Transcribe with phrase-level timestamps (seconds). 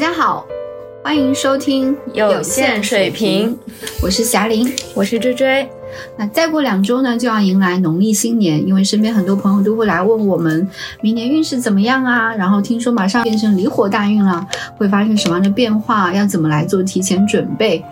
[0.00, 0.46] 家好，
[1.04, 3.54] 欢迎收听有限水平，
[4.00, 5.68] 我是霞玲，我是追追。
[6.16, 10.66] 那再过两周呢，就要迎来农历新年，因为身边很多朋友都会来问我们
[11.02, 12.34] 明年运势怎么样啊？
[12.34, 14.42] 然后听说马上变成离火大运了，
[14.78, 16.10] 会发生什么样的变化？
[16.14, 17.84] 要怎么来做提前准备？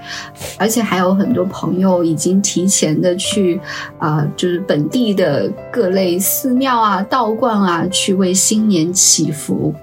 [0.57, 3.61] 而且还有很多朋友已经提前的去
[3.99, 9.75] 啊，就是本地的各类寺庙啊、道观啊，去为新年祈福。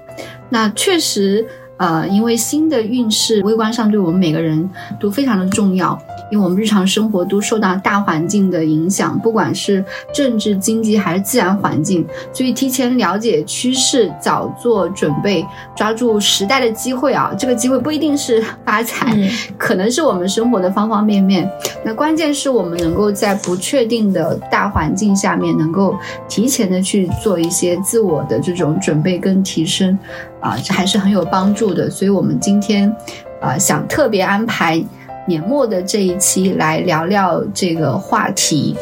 [0.48, 1.46] 那确实。
[1.78, 17.32] 呃，因为新的运势微观上对我们每个人都非常的重要，因为我们日常生活都受到大环境的影响，不管是政治、经济还是自然环境，所以提前了解趋势，早做准备，抓住时代的机会啊！
[17.38, 19.16] 这个机会不一定是 发财，
[19.56, 21.48] 可能是我们生活的方方面面。
[21.84, 25.96] 那关键是我们能够在不确定的大环境下面，能够
[26.28, 29.96] 提前的去做一些自我的这种准备跟提升。
[30.40, 32.94] 啊，这还是很有帮助的，所以我们今天，
[33.40, 34.84] 啊，想特别安排
[35.26, 38.76] 年末的这一期来聊聊这个话题。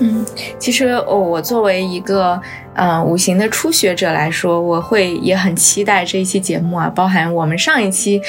[0.00, 0.24] 嗯，
[0.58, 2.38] 其实我作为一个
[2.74, 8.20] 嗯五行的初学者来说，我会也很期待这一期节目啊，包含我们上一期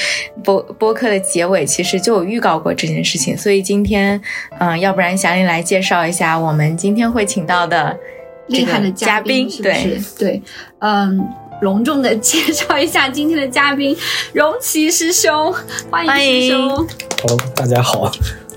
[0.42, 4.20] 播播客的结尾，其实就有预告过这件事情，所以今天，
[4.58, 7.96] 嗯，要不然霞玲来介绍一下我们今天会请到的
[8.48, 10.42] 厉害的嘉宾，对对，
[10.80, 11.28] 嗯。
[11.62, 13.96] 隆重的介绍一下今天的嘉宾，
[14.34, 15.54] 荣奇师兄，
[15.90, 16.88] 欢迎师兄。
[17.22, 18.12] Hello，大家好。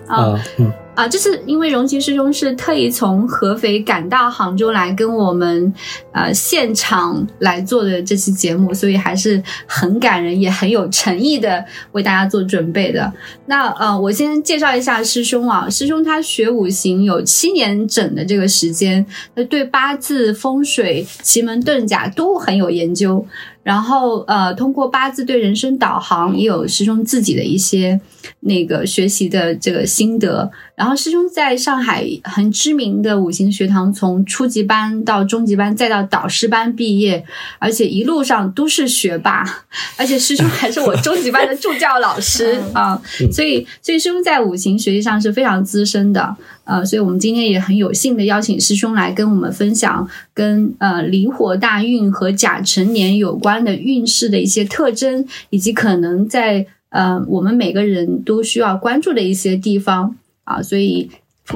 [0.06, 0.72] 啊，嗯。
[0.94, 5.72] 啊，就是因为荣奇师兄是特意从合肥赶到杭州来跟我们，
[6.12, 13.10] 呃，现场来做的这期节目，所以还是很感人，也很有诚意的为大家做准备的。
[13.46, 23.24] 那呃，我先介绍一下师兄啊，师兄他学五行有七年整的这个时间，那对八字、风水、奇门遁甲都很有研究。
[23.62, 28.00] 然后，呃，通过八字对人生导航，也有师兄自己的一些
[28.40, 30.50] 那个学习的这个心得。
[30.74, 37.24] 然后，师兄在上海很知名的五行学堂，从初级班到中级班，再到导师班毕业，
[37.60, 39.44] 而且一路上都是学霸。
[39.96, 43.00] 而且，师兄还是我中级班的助教老师啊，
[43.32, 46.36] 所以，所以师兄在五行学习上是非常资深的。
[46.64, 60.14] 呃，所以我们今天也很有幸的邀请师兄来跟我们分享跟呃离火大运和甲辰年有关的运势的一些特征，以及可能在呃我们每个人都需要关注的一些地方
[60.44, 61.10] 啊，所以。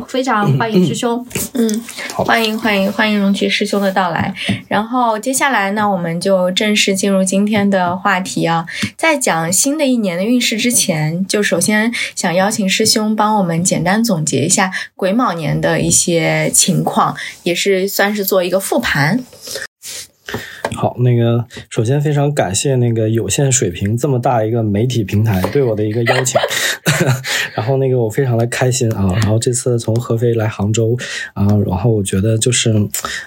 [0.09, 1.25] 非常欢迎师兄，
[1.55, 1.83] 嗯，
[2.13, 4.35] 欢迎欢迎欢迎荣奇师兄的到来。
[4.67, 8.67] 然后接下来呢，我们就正式进入今天的话题啊。
[8.97, 19.25] 在讲新的一年的运势之前，就首先想邀请师兄帮我们简单总结一下癸卯年的一些情况，也是算是做一个复盘。
[20.77, 26.39] 好，那个首先非常感谢那个有限水平这么大一个媒体平台对我的一个邀请，
[27.57, 30.97] 然后那个我非常的开心啊，然后这次从合肥来杭州
[31.33, 32.71] 啊，然后我觉得就是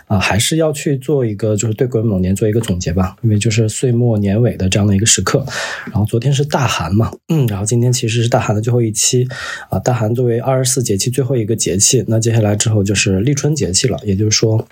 [0.05, 5.43] 啊，还是要去做一个就是对癸卯年做一个总结吧，因为就是岁末年尾的这样的一个时刻，
[5.87, 9.27] 然后昨天是大寒嘛，嗯，然后今天其实是大寒的最后一期
[9.69, 14.67] 啊，大寒作为二十四节气最后一个节气，那接下来之后就是立春节气了，也就是说。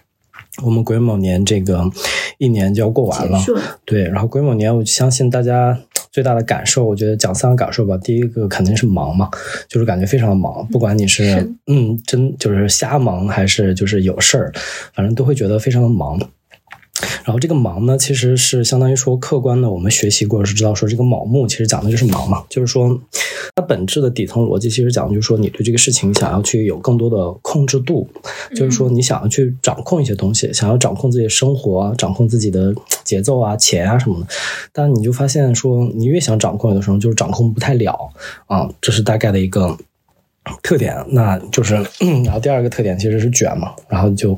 [0.63, 1.83] 我们癸卯年这个
[2.37, 3.39] 一年就要过完了，
[3.85, 4.03] 对。
[4.03, 5.77] 然后癸卯年，我相信大家
[6.11, 7.97] 最大的感受，我觉得讲三个感受吧。
[7.97, 9.29] 第一个肯定是忙嘛，
[9.67, 14.51] 就是感觉非常的忙，不管你是嗯真就是瞎忙还是就是有事儿，
[14.93, 16.19] 反正都会觉得非常的忙。
[17.23, 22.99] 然后这个忙呢，其实是相当于说客观的，我们学习过是知道说这个卯木其实讲的就是忙嘛，就是说
[23.55, 28.07] 它本质的底层逻辑其实讲的就是说你对这个事情想要去有更多的控制度，
[28.55, 34.27] 就是说你想要去掌控一些东西，想要掌控自己的生活，掌控自己的节奏啊、钱啊什么的，
[34.71, 38.09] 但你就发现说你越想掌控，有的时候就是掌控不太了
[38.47, 39.77] 啊，这是大概的一个。
[40.61, 41.75] 特点，那就是，
[42.23, 44.31] 然后第二个特点其实是卷嘛，然后就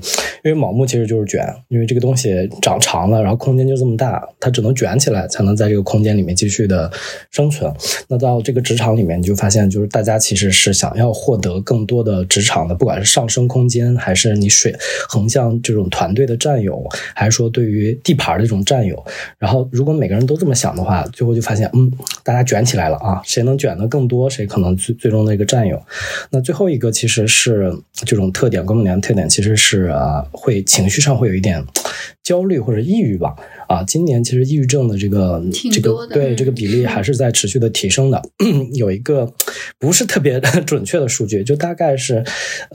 [0.43, 6.91] 因为卯木其实就是卷，因为这个东西长长了，然后空间就这么大，它只能卷起来才能在这个空间里面继续的
[7.31, 7.71] 生存。
[8.07, 14.75] 那到这个职场里面，你就发现就是大家其实是想要获得更多的职场的，不管是上升空间，还是你水
[15.07, 16.83] 横向这种团队的占有，
[17.13, 19.03] 还是说对于地盘的这种占有。
[19.37, 21.91] 然后如果每个人都这么想的话，最后就发现，嗯，
[22.23, 25.81] 大家卷起来了啊，谁能卷的更多，谁可能最最终的一个占有。
[26.31, 31.63] 那最后一个其实是这种特点，癸卯年的特点其实是啊，会情绪上会有一点
[32.23, 33.35] 焦虑或者抑郁吧。
[33.67, 35.41] 啊，今年其实抑郁症的这个
[35.71, 38.21] 这个对这个比例还是在持续的提升的。
[38.73, 39.31] 有一个
[39.77, 42.23] 不是特别 准确的数据，就大概是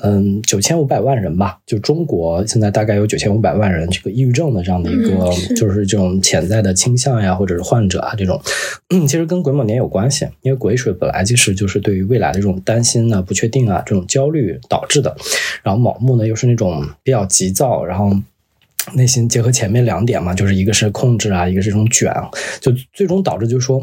[0.02, 1.58] 嗯九千五百万人吧。
[1.66, 8.40] 就中国现在大概有九千五百万人这个抑郁症的这样的一个就是这种潜在的倾向呀，或者是患者啊这种，
[8.88, 15.16] 其实跟癸卯年有关系，因为癸水本来其实就是对于未来的这种担心啊、不确定啊这种焦虑导致的，
[15.64, 18.16] 然后卯木呢又是那种比较急躁，然后。
[18.92, 22.12] 内心结合前面两点嘛，就是一个是控制啊，一个是这种卷，
[22.60, 23.80] 就最终导致就是说，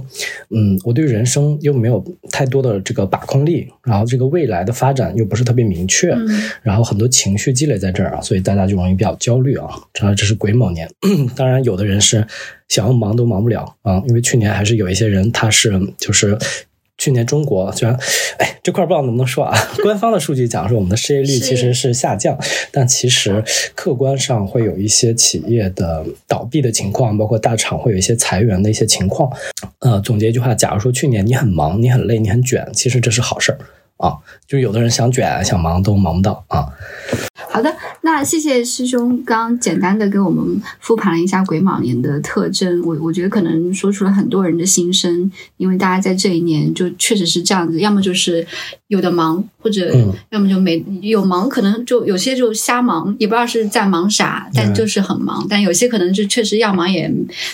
[0.49, 6.15] 嗯，我对人生又没有太多的这个把控力，然后这个未来的发展又不是特别明确，
[6.61, 9.67] 然后很多情绪积累在这儿啊，所以大家就容易比较焦虑啊。
[9.91, 10.89] 这这是癸卯年，
[11.35, 12.25] 当然有的人是
[12.67, 16.37] 想要忙都忙不了啊，因为去年还是有一些人他是就是。
[17.01, 17.97] 去年中国虽然，
[18.37, 19.57] 哎，这块不知道能不能说啊？
[19.81, 22.37] 官方的数据讲说我们的失业率其实是下降，
[22.71, 23.43] 但其实
[23.73, 29.31] 客观上会有一些企业的倒闭的情况，包括大厂会有一些裁员的一些情况。
[29.79, 33.57] 呃，总结一句话，假如说去年你很忙，你很累，你很卷，其实这是好事儿
[34.01, 34.17] 啊。
[34.47, 36.67] 就有的人想卷想忙都忙不到啊。
[37.49, 48.45] 好的，那谢谢师兄刚简单的给我们复盘了一下癸卯年的特征，我我觉得可能说出了很多人的心声，因为大家在这一年就确实是这样子，要么就是
[48.87, 49.91] 有的忙，或者
[50.29, 57.09] 要么就没有忙，可能就有些就瞎忙，也不知道是在忙啥，但就是很忙，但有些可能就确实要忙也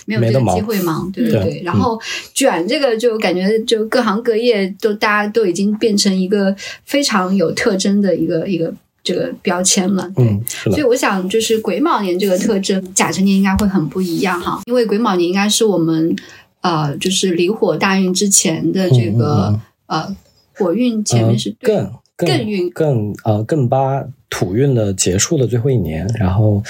[0.06, 1.62] 没有这个机会忙，对对对。
[1.64, 2.00] 然后
[2.34, 6.37] 卷这个就感觉就各行各业都大家都已经变成一个
[6.84, 8.74] 非常有特征的一个一个。
[9.04, 10.38] 这个标签了，对，
[10.70, 16.14] 所以我想就是癸卯年这个特征，甲辰年应该会很不一样哈，因为癸卯年应该是我们
[16.60, 20.14] 呃，就是离火大运之前的这个呃
[20.56, 22.70] 火运前面是艮艮运。
[22.72, 26.62] 更呃更八土运的结束的最后一年，然后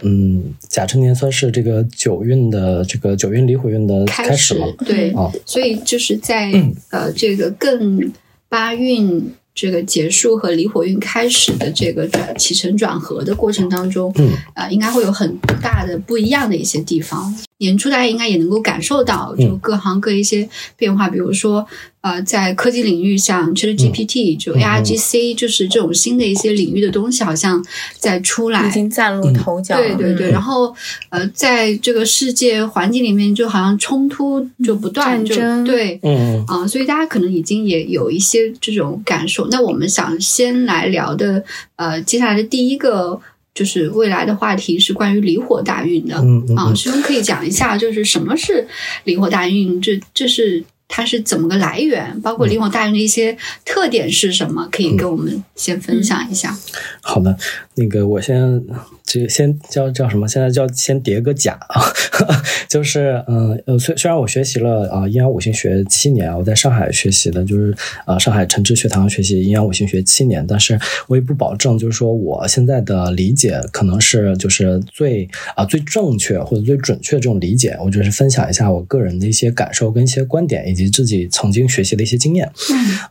[0.00, 5.10] 嗯甲辰年算是这个九运的这个九运离火运的开始嘛，对。
[5.10, 6.50] 啊，所以就是在
[6.88, 8.10] 呃这个艮
[8.52, 9.32] 八运。
[9.54, 17.30] 这个结束和离火运开始的这个转起承转合的过程当中，嗯，啊，应该会有很大的不一样的一些地方。
[17.62, 21.66] 年初大家应该也能够感受到，就各行各一些变化，比如说。
[22.02, 27.64] 呃，在科技领域，像 ChatGPT 就 ARGC，就是这种新的一些领域的东西，好像
[27.96, 29.76] 在出来，已经崭露头角。
[29.76, 30.74] 对对对，然后
[31.10, 39.46] 呃，在这个世界环境里面，就好像冲突就不断，就对，嗯啊，所以大家可能已经也有一些这种感受。
[39.46, 41.44] 那我们想先来聊的，
[41.76, 43.20] 呃，接下来的第一个
[43.54, 46.16] 就是未来的话题是关于离火大运的，
[46.56, 48.66] 啊，师兄可以讲一下，就是什么是
[49.04, 49.80] 离火大运？
[49.80, 50.64] 这这是。
[50.94, 52.20] 它是怎么个来源？
[52.20, 53.34] 包括离火大运的一些
[53.64, 54.68] 特点是什么？
[54.70, 56.54] 可以跟我们先分享一下。
[57.00, 57.34] 好的，
[57.74, 58.62] 那个我先。
[59.04, 60.28] 这先叫叫什么？
[60.28, 61.82] 现在叫先叠个甲啊，
[62.70, 67.74] 就是嗯呃，虽虽然我学习了啊阴阳五行学七年，我在上海学习的，就是
[68.06, 70.78] 啊上海陈志学堂学习阴阳五行学七年，但是
[71.08, 82.50] 我也不保证，就是说我现在的理解可能是就是最啊最正确或者最准确这种理解，我就是分享一下我个人的一些感受跟一些观点，以及自己曾经学习的一些经验。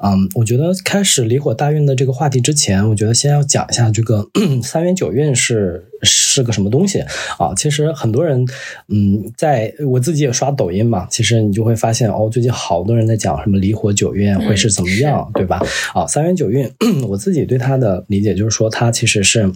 [0.01, 4.27] 嗯，我觉得开始离火大运的这个话题之前，我觉得先要讲一下这个
[4.59, 5.85] 三元九运是。
[6.03, 6.99] 是个什么东西
[7.37, 7.53] 啊？
[7.55, 8.43] 其实很多人，
[8.87, 15.61] 嗯，在我自己也刷抖音嘛，其实你就会发现哦，最近好多人在讲什么离火九运会是怎么样，对吧？
[15.93, 16.67] 啊，三元九运，
[17.07, 19.51] 我自己对它的理解就是说，它其实是。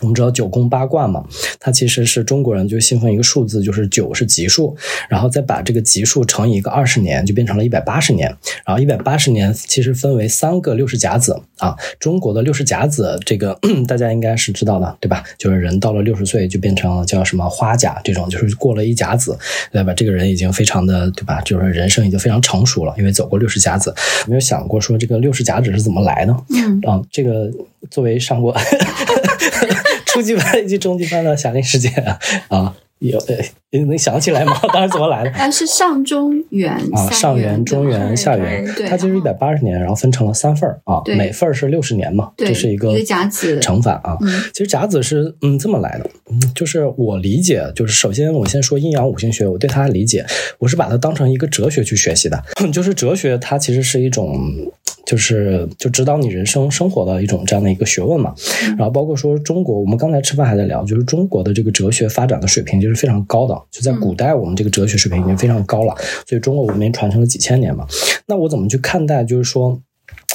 [0.00, 1.24] 我们知道九宫八卦嘛，
[1.58, 4.76] 它其实是中国人就信奉一个数字，就是九是吉数，
[5.08, 8.28] 然后再把这个吉数乘以一个二十年，就变成了一百八十年。
[8.64, 15.24] 然后一百八十年其实分为三个六十甲子啊，中国的六十甲子这个 大家应该是知道的，对吧？
[15.38, 19.38] 就是人到了六十岁就变成叫什么花甲这种，就是过了一甲子，
[19.72, 19.94] 对吧？
[19.94, 21.40] 这个人已经非常的对吧？
[21.40, 23.94] 就是人生已经非常成熟了，因为走过六十甲子。
[24.26, 26.36] 没有想过说这个六十甲子是怎么来的？
[26.50, 27.50] 嗯啊，这个
[27.90, 28.54] 作为上过。
[30.16, 32.18] 初级班以及中级班的夏令时间啊
[32.48, 33.36] 啊，有呃，
[33.70, 34.58] 你能想起来吗？
[34.72, 35.30] 当时怎么来的？
[35.32, 44.16] 啊，是上中元啊，上元、中元、下元，它其实一百八十年，然后分成了三份儿啊，每份儿是六十年嘛，这是一个甲子乘法啊。
[44.54, 46.08] 其实甲子是嗯这么来的，
[46.54, 50.24] 就是我理解，就是首先我先说阴阳五行学，我对它理解，
[50.58, 52.42] 我是把它当成一个哲学去学习的，
[52.72, 54.72] 就是哲学它其实是一种。
[55.06, 58.34] 就是就指导你人生生活的一种这样的一个学问嘛，
[58.76, 65.94] 然后包括说中国，我们刚才吃饭还在聊，就是中国的这个哲学发展的水平就是非常高的，就在古代我们这个哲学水平已经非常高了，
[66.26, 67.86] 所以中国文明传承了几千年嘛。
[68.26, 69.80] 那我怎么去看待就是说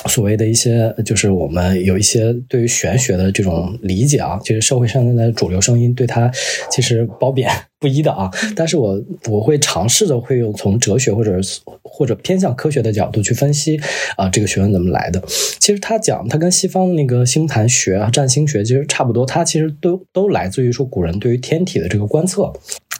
[0.09, 6.29] 所谓的一些，就是我们有一些对于玄学的这种理解啊，其实社会上的主流声音对它
[6.71, 7.47] 其实褒贬
[7.79, 8.29] 不一的啊。
[8.55, 8.99] 但是我
[9.29, 11.39] 我会尝试着会用从哲学或者
[11.83, 13.79] 或者偏向科学的角度去分析
[14.17, 15.21] 啊这个学问怎么来的。
[15.59, 22.51] 其实他讲他跟西方那个星盘学啊占星学其实差不多，它其实都都来自于说古人对于天体的这个观测。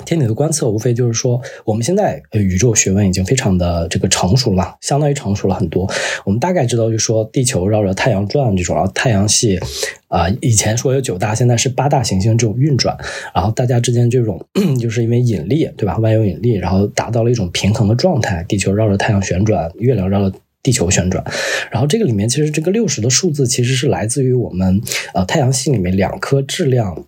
[0.06, 5.90] 天体的观测无非就是说，我们现在宇宙学问已经非常的这个成熟了，相当于成熟了很多。
[6.26, 9.60] 我们大概知道，就说地球绕着太阳转这种，然后太阳系
[10.08, 12.98] 啊，以前说有九大，现在是八大行星这种运转，
[13.34, 14.44] 然后大家之间这种
[14.80, 15.98] 就是因为引力，对吧？
[15.98, 18.44] 万有引力，然后达到了一种平衡的状态。
[18.48, 21.24] 地球绕着太阳旋转，月亮绕着地球旋转。
[21.72, 24.82] 然后这个里面其实这个六十的数字其实是来自于我们
[25.14, 27.06] 呃太阳系里面两颗质量。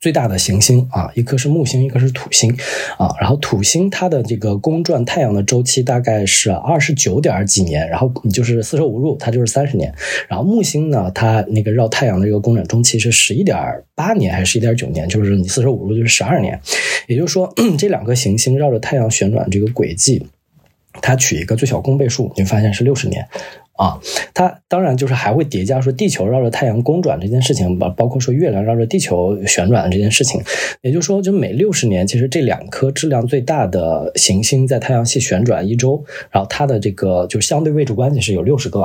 [0.00, 2.56] 最大的行星啊，一颗是木星，一颗是土星
[2.98, 3.14] 啊。
[3.20, 9.92] 然后土星它的这个公转太阳的周期大概是二十九点几年，然后你就是四舍五入，它就是三十年。
[10.28, 13.58] 然后木星呢，它那个绕太阳的这个公转周期是十一点
[13.94, 15.08] 八年还是十一点九年？
[15.08, 16.60] 就是你四舍五入就是十二年。
[17.08, 20.24] 也就是说，这两个行星绕着太阳旋转这个轨迹，
[21.00, 23.26] 它取一个最小公倍数，你发现是六十年。
[23.74, 23.98] 啊，
[24.34, 30.40] 它当然就是还会叠加说地球绕着太阳公转这件事情，包包括说月亮绕着地球旋转的这件事情。
[30.82, 38.82] 也就是说，就每六十年，其实这两颗质量最大的行星在太阳系旋转一周，然后它的这个就相对位置关系是有六十个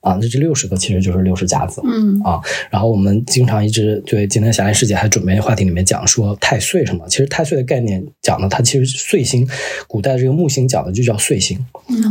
[0.00, 2.38] 啊，那这六十个其实就是六十甲子，嗯啊。
[2.70, 9.48] 然后我们经常一直对今天狭隘世界还准备话题里面讲说太岁什么，其实太岁的概念讲的它其实岁星，
[9.88, 11.58] 古代这个木星讲的就叫岁星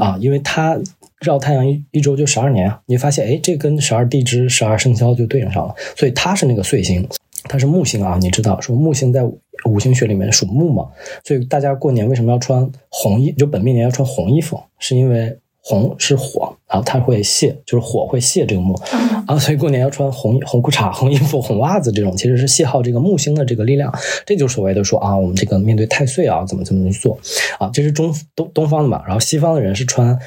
[0.01, 0.77] 啊，因为它。
[1.25, 7.07] 绕太阳一一周就十二年啊，你发现哎，这跟十二地支、十二生肖就对应上了，所以它是那个岁星，
[7.43, 8.17] 它是木星啊。
[8.21, 9.23] 你知道说木星在
[9.65, 10.87] 五行学里面属木嘛？
[11.23, 13.31] 所以大家过年为什么要穿红衣？
[13.31, 18.79] 就本命年要穿红衣服，是因为红是火，然后它会泄，就是火会泄这个木
[19.25, 23.91] 啊，所以过年要穿红红裤衩、红衣服、红袜子这种，其实是泄耗这个木星的这个力量。
[24.25, 27.17] 这就所谓的说啊，我们这个面对太岁啊，怎么怎么去做
[27.57, 27.69] 啊？
[27.73, 30.17] 这是中东东方的嘛，然后西方的人是穿。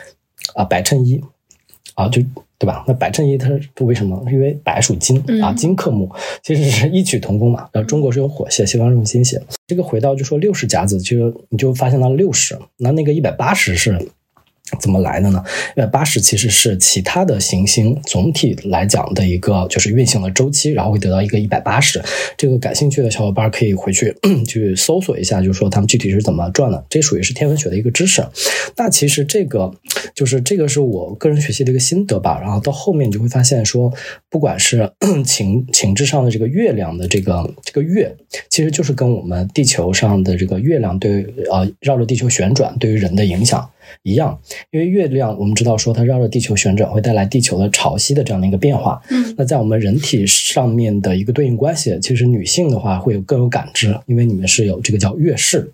[0.55, 1.21] 啊，白衬衣，
[1.95, 2.23] 啊，就
[2.59, 2.85] 对吧？
[2.89, 4.23] 那白衬衣它是为什么？
[4.31, 6.11] 因为白属金啊，金克木，
[6.43, 7.69] 其实是异曲同工嘛。
[7.73, 9.41] 然后中国是用火泄，西方是用金泄。
[9.67, 14.11] 这个回到就说六十甲子，就你就发现到六十，那那个一百八十是。
[14.81, 15.43] 怎么来的呢？
[15.77, 22.03] 一百八十其实是其他的行星总体来讲的一个就是运行的周期，然后会得到一个一百八十。
[22.37, 24.15] 这个感兴趣的小伙伴可以回去
[24.47, 26.85] 去搜索一下，就是说他们具体是怎么转的。
[26.89, 28.25] 这属于是天文学的一个知识。
[28.77, 29.73] 那其实这个
[30.15, 32.39] 就是这个是我个人学习的一个心得吧。
[32.41, 33.93] 然后到后面你就会发现说，
[34.29, 34.91] 不管是
[35.25, 38.15] 情情志上的这个月亮的这个这个月，
[38.49, 43.69] 其实就是跟我们地球上的这个月亮对呃绕着地球旋转对于人的影响。
[44.03, 44.39] 一样，
[44.71, 49.01] 因为月亮我们知道说它绕着地球旋转会带来地球的潮汐的这样的一个变化。
[49.11, 55.73] 嗯，那在我们人体上面的一个对应关系，其实女性的话会有更有感知，因为你们是有这个叫月事。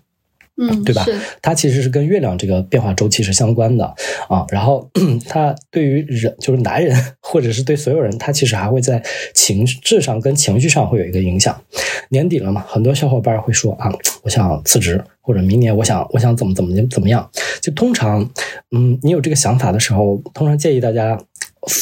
[0.57, 1.05] 嗯，对吧？
[1.41, 3.85] 它其实是跟月亮这个变化周期是相关的
[4.29, 4.45] 啊。
[4.49, 4.89] 然后
[5.27, 11.61] 它对于人，就是男人，或者是对所有人，它其实还会在情志上跟情绪上会有一个影响。
[12.09, 13.91] 年底了嘛，很多小伙伴会说啊，
[14.23, 17.29] 我想辞职，或者明年我想我想怎么怎么怎么样。
[17.61, 18.29] 就通常，
[18.71, 21.19] 嗯，你有这个想法的时候，通常建议大家。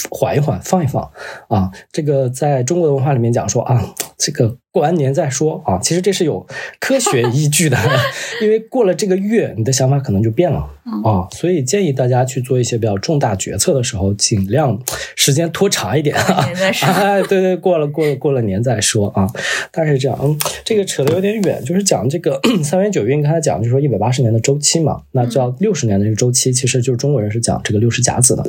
[0.10, 1.10] 缓一缓，放一放
[1.48, 1.72] 啊！
[1.92, 5.78] 这个在中国的文化里面讲说啊，这个过完年再说啊。
[5.80, 6.46] 其实这是有
[6.80, 7.78] 科学依据的，
[8.42, 10.60] 因为过了这个月，你的想法可能就变了
[11.04, 11.28] 啊。
[11.32, 14.80] 所以建议大家去做一些比较重大决策的时候，尽量
[15.16, 16.50] 时间拖长一点啊。
[16.82, 19.28] 哎，对对，过了过了过了年再说啊。
[19.72, 28.46] 大概是这样，嗯，这个扯得有点远，就是讲这个 三元九运，刚才讲就是说一百八十年的周期嘛，那叫六十年的这个周期，其实就是中国人是讲这个六十甲子的。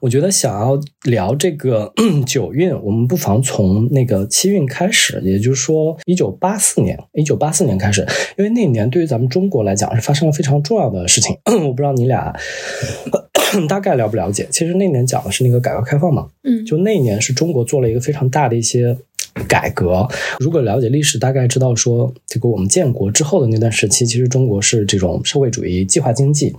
[0.00, 1.92] 我觉得想要聊这个
[2.26, 11.36] 九运，我们不妨从那个七运开始，也就是说一九八四年，一九八四年开始，因为那年对于咱们中国来讲是发生了非常重要的事情。
[11.44, 12.34] 我不知道你俩
[13.68, 18.96] 大概了不了解，其实那年讲的是那个改革开放嘛，嗯，就那年是中国做了一个非常大的一些。
[19.48, 20.06] 改革，
[20.38, 26.54] 如果了解历史，大概知道说，这个我们建国之后的那段时期，其实中国是这种社会主义计划经济，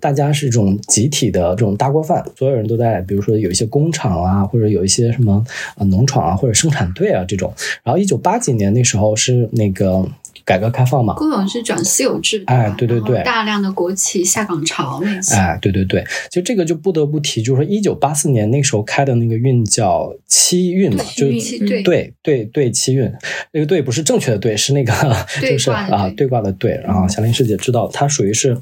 [0.00, 5.44] 大家是这种集体的这种大锅饭，所有人都在，比如说有一些工厂啊，或者有一些什么
[5.76, 7.52] 啊农场啊，或者生产队啊这种。
[7.82, 10.06] 然后一九八几年那时候是那个
[10.44, 13.22] 改革开放嘛，公有制转私有制，哎对对对。
[13.22, 21.82] 大量的国企下岗潮那些，哎，对对对，其实这个就不得不提，就是说一九八四年那时候开的那个运叫七运嘛，就对七对。
[21.82, 23.10] 对对对七运，
[23.52, 24.92] 那个对不是正确的对，是那个
[25.40, 26.80] 就是啊对卦的对。
[26.84, 28.56] 然后祥林师姐知道，它属于是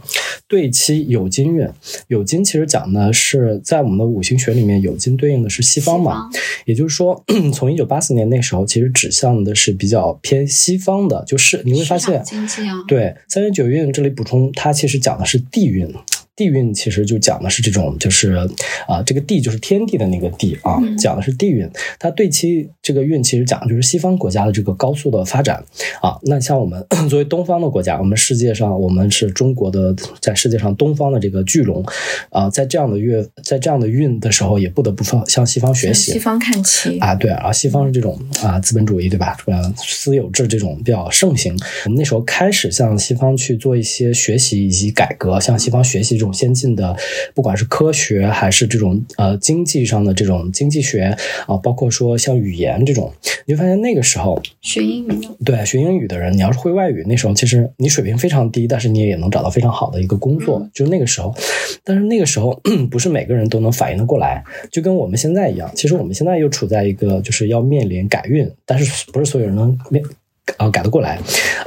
[0.49, 1.69] 对七酉金运。
[2.09, 6.29] 酉金其实讲的是在我们的五行学里面，酉金对应的是西方嘛，
[6.67, 7.25] 也就是说，
[7.55, 15.93] 从一九八四年那时候，其实指向的是比较偏西方的，就是你会发现，经济啊，对三元九运这里补充，它其实讲的是地运。
[16.43, 18.35] 地运其实就讲的是这种，就是
[18.89, 21.69] 啊、这个地就是天地的那个地啊，嗯讲的是地运。
[22.01, 25.63] 它对其这个运其实讲的就是西方国家的这个高速的发展
[26.01, 26.19] 啊。
[26.23, 31.85] 那像我们 作为东方的国家，我们世界上我们是中国的，在世界上东方的这个巨龙
[32.31, 36.13] 啊，在这样的月，在这样的运的时候，也不得不向向西方学习。
[36.13, 36.99] 西方看齐。
[36.99, 39.37] 啊，对啊，西方是这种啊资本主义，对吧？
[39.47, 41.57] 呃，私有制这种比较盛行。
[41.85, 46.97] 我们那时候开始向西方去做一些学习以及改革，向西方学习这种先进的，
[47.35, 53.13] 不管是科学还是这种呃经济上的这种经济学啊，包括说像语言这种，
[53.47, 61.35] 你会发现那个时候学英语，对学英语的人，你要是会外语，那时候其实你水平非常低，但是你也能找到非常好的一个工作，嗯就是那个时候。
[61.85, 62.61] 但是那个时候
[62.91, 65.71] 不是每个人都能反应得过来，就跟我们现在一样。
[65.75, 70.03] 其实我们现在又处在一个就是要面临改运，但是不是所有人能面。
[70.57, 71.19] 啊，改得过来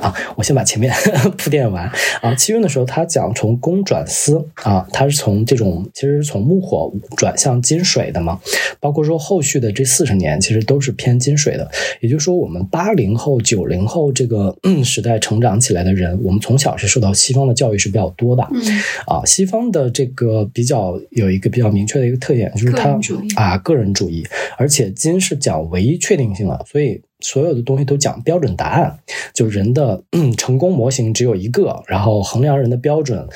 [0.02, 0.14] 啊！
[0.36, 0.94] 我先把前面
[1.38, 1.90] 铺垫完
[2.22, 2.36] 啊。
[2.36, 8.40] 七运的时候，他讲从公转私啊，他是从这种其实是从木火转向金水的嘛。
[8.80, 11.70] 包括说后续的这四十年，其实都是偏金水的。
[12.02, 18.46] 也就是说，我们八零后、九零后这个、嗯、时代成长起来的人，我们从小是受到西方的教育是比较多的。
[18.52, 18.62] 嗯，
[19.08, 24.28] 啊，西方的这个比较有一个比较明确的一个特点，就是它个人主义啊个人主义，
[24.58, 29.00] 而且金是讲唯一确定性的，所以所有的东西都讲标准答案，
[29.34, 33.28] 就人的、嗯、成功模型只有一个，然后衡量人的标准。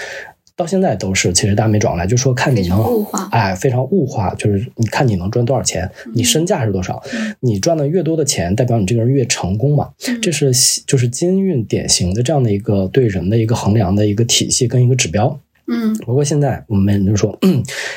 [0.56, 7.02] 到现在都是，其实大家没转过来，就说看你能物化哎，非常物化，就是你看你能赚多少钱，你身价是多少，
[7.40, 9.90] 你赚的越多的钱，代表你这个人越成功嘛。
[10.06, 10.52] 嗯这是
[10.86, 15.40] 就是金运典型的这样的一个对人的一个衡量的一个体系跟一个指标。
[15.68, 17.40] 嗯不过现在我们就说，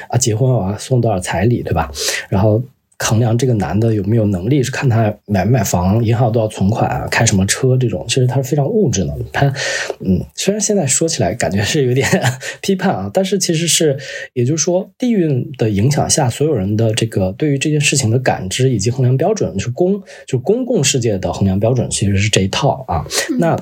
[0.09, 1.91] 啊，结婚啊送多少彩礼，对吧？
[2.29, 2.63] 然后
[3.03, 9.15] 衡量这个男的有没有能力，是看他买不买房，银行有多少存款啊，开什么车这种，其实他是非常物质的。
[9.33, 9.53] 他，
[10.01, 12.09] 嗯，虽然现在说起来感觉是有点
[12.63, 13.99] 批判啊，但是其实是，
[14.33, 23.05] 也就是说，地运的影响下，所有人的这个对于这件事情的感知以及衡量标准，是公就公共世界的衡量标准，其实是这一套啊。
[23.39, 23.59] 那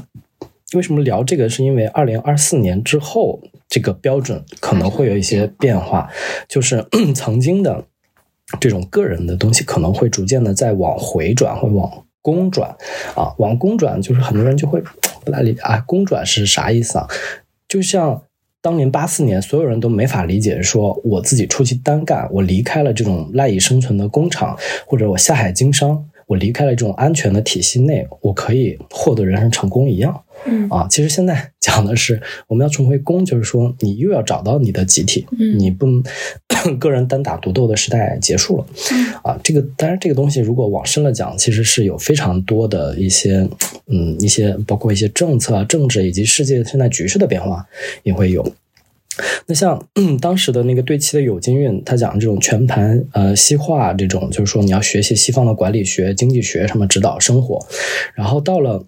[0.75, 1.49] 为什么聊这个？
[1.49, 6.09] 是因为二零二四年之后，这个标准可能会有一些变化，
[6.49, 7.85] 就是 曾经的
[8.59, 11.91] 这种个人的东西，可能会逐渐的在往回转，会往
[12.23, 12.75] 公转
[13.15, 14.83] 啊，往公转，就是很多人就会
[15.25, 17.07] 不大理啊，公转是啥意思啊？
[17.69, 18.23] 就像。
[18.63, 24.55] 当年八四年，所有人都没法理解，说我自己出去单干，我离开了这种赖以生存的工厂，
[24.87, 30.23] 或者我下海经商，我离开了这种安全的体系内，我可以获得人生成功一样。
[30.47, 36.05] 嗯啊，其实现在 讲的是我们要重回公，就是说你又要找到你的集体，嗯你不能
[36.79, 38.67] 个人单打独斗的时代结束了。
[39.25, 43.49] 啊，这个当然这个东西如果往深了讲，其实是有非常多的一些
[43.89, 47.67] 嗯一些包括一些政策啊、政治以及世界现在局势的变化
[48.05, 48.41] 也会有。
[49.47, 49.83] 那像、
[50.21, 57.65] 当时的那个对齐的有金运，他讲这种全盘呃西化这种，就是说你要学习西方的管理学、经济学什么指导生活，
[58.15, 58.85] 然后到了。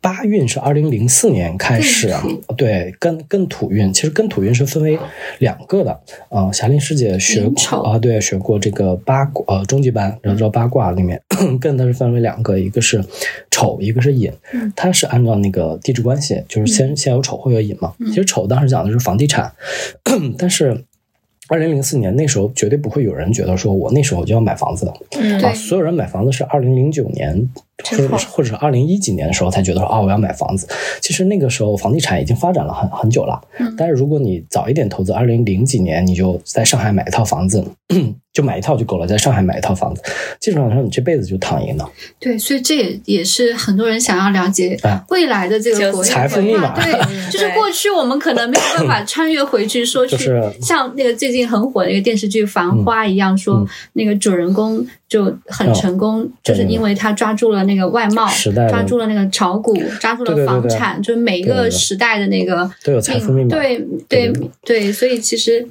[0.00, 2.22] 八运是二零零四年开始啊，
[2.56, 4.98] 对，艮艮土运，其实艮土运是分为
[5.38, 6.52] 两个的啊。
[6.52, 7.50] 霞林师姐学
[7.84, 11.20] 啊，对，学过这个八卦呃中级班，然后知道八卦里面
[11.60, 13.04] 艮它是分为两个，一个是
[13.50, 17.92] 丑，一个是寅嗯，它是按照那个地质关系，就是先先有丑后有寅嘛。
[17.98, 19.52] 嗯其实丑当时讲的是房地产，
[20.38, 20.84] 但是。
[21.48, 27.48] 二零零四年那时候绝对不会有人觉得说我那时候就要买房子的，嗯啊，所有人买房子是二零零九年
[27.84, 30.66] 或者是或者是二零一几年的时候才觉得说啊我要买房子。
[31.00, 37.64] 其实那个时候房地产已经发展了很很久了，嗯但是如果你早一点投资，二零零几年你就在上海买一套房子，
[38.32, 40.02] 就买一套就够了，在上海买一套房子，
[40.40, 41.90] 基本上说你这辈子就躺赢了。
[42.18, 46.92] 对，所以这也也是很多人想要了解啊未来的这个国家财富密码对，
[47.30, 60.70] 就是过去我们可能没有办法穿越回去，说去 就是像那个最近很火的一个电视剧《繁花》一样，说嗯那个主人公就很成功，就是因为他抓住了那个外贸时代，抓住了那个炒股，抓住了对对对对。
[60.70, 63.50] 房产，就是每一个时代的那个都有财富密码。
[63.50, 63.76] 对
[64.08, 65.66] 对对对，所以其实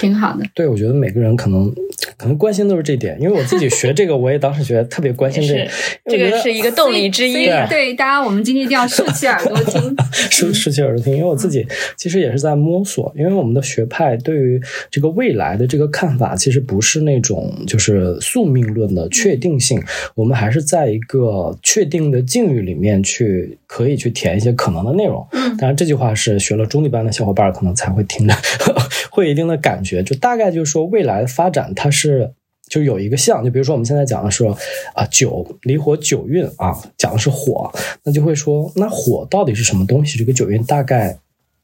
[0.00, 0.44] 挺好的。
[0.54, 1.72] 对，我觉得每个人可能
[2.16, 5.70] 可能关心都是这点，因为我自己学这个，我也当时觉得特别关心这个，
[6.06, 7.32] 这个是一个动力之一。
[7.32, 9.96] 对对，大家我们今天一定要竖起耳朵听，
[10.30, 11.66] 竖竖起耳朵听，因为我自己
[11.96, 19.80] 其实也是在摸索，因为我们的学派对于这个未来的这个看法，其实不是那种就是宿命论的确定性，
[20.14, 25.26] 我们还是在一个确定的境遇里面去可以去填一些可能的内容。
[25.32, 28.34] 嗯，当然这句话是学了中立班的小伙伴可能才会听的，
[29.10, 32.32] 会有一定的感感觉，就大概就是说未来的发展它是。
[32.70, 34.46] 就有一个像，就比如说我们现在讲的是
[34.94, 37.68] 啊九离火九运啊，讲的是火，
[38.04, 40.16] 那就会说那火到底是什么东西？
[40.16, 41.18] 这个九运大概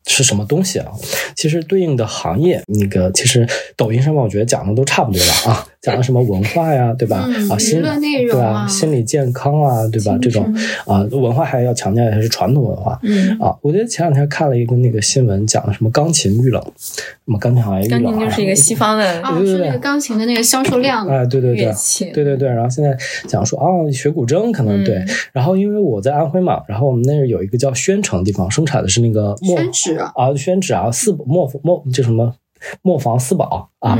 [0.06, 0.86] 是什么东西啊？
[1.34, 5.66] 其实对应的行业，那个其实抖音上面我觉得讲的都差不多了啊。
[5.86, 7.28] 讲的什么文化呀，对吧？
[7.48, 8.66] 啊，心对吧？
[8.66, 10.18] 心理健康啊，对吧？
[10.20, 10.52] 这种
[10.84, 12.98] 啊，文化还要强调一下是传统文化。
[13.02, 21.72] 嗯啊，我觉得前两天看了一个那个新闻，讲的什么钢琴遇冷，什么钢琴行业遇冷，钢琴就是一个西方的， 啊，是那个钢琴的那个销售量，哎，对对对，
[22.12, 22.48] 对对对。
[22.48, 22.96] 然后现在
[23.28, 25.04] 讲说，哦，学古筝可能对。
[25.32, 32.34] 然后因为我在安徽嘛，然后我们那儿有一个叫宣城地方，生产的是那个宣纸啊，宣纸啊，四墨墨叫什么。
[32.82, 33.98] 磨坊四宝啊，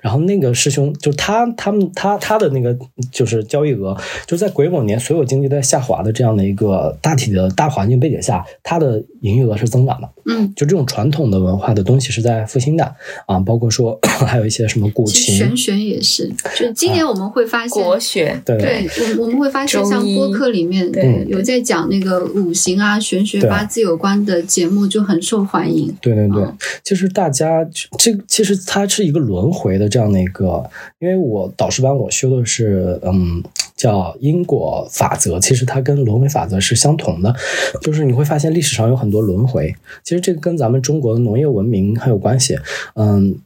[0.00, 2.76] 然后那个师兄就是他，他们他他的那个
[3.10, 3.96] 就是交易额，
[4.26, 10.08] 就在癸卯年所有经济都在下滑的这样的一个大体的大环境背景下，他的营业额是增长的。
[10.26, 12.94] 嗯，就这种传统的文化的东西是在复兴的
[13.26, 16.30] 啊，包括说 还有一些什么古琴、玄学也是。
[16.56, 25.94] 就今年我们会发现国学，对对，我我们会发现像播客里面对有在讲那个五行啊、玄学、八字有关的节目就很受欢迎。
[26.00, 26.44] 对对对，
[26.84, 27.66] 就是大家。
[28.04, 30.62] 这其实它是一个轮回的这样的一个，
[30.98, 33.42] 因为我导师班我修的是嗯
[33.74, 37.34] 叫因果法则，其实它跟轮回法则是相同的，
[37.80, 42.58] 就是你会发现历史上有很多轮回，其实这个跟咱们中国的农业文明很有关系。
[42.94, 43.38] 嗯，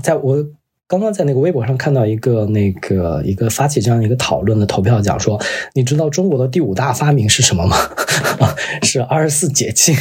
[0.00, 0.46] 在我。
[0.90, 5.38] 刚刚在那个微博上看到一个那个一个发起这样一个讨论的投票，讲说，
[5.74, 7.76] 你知道中国的第五大发明是什么吗？
[8.82, 9.92] 是二十四节气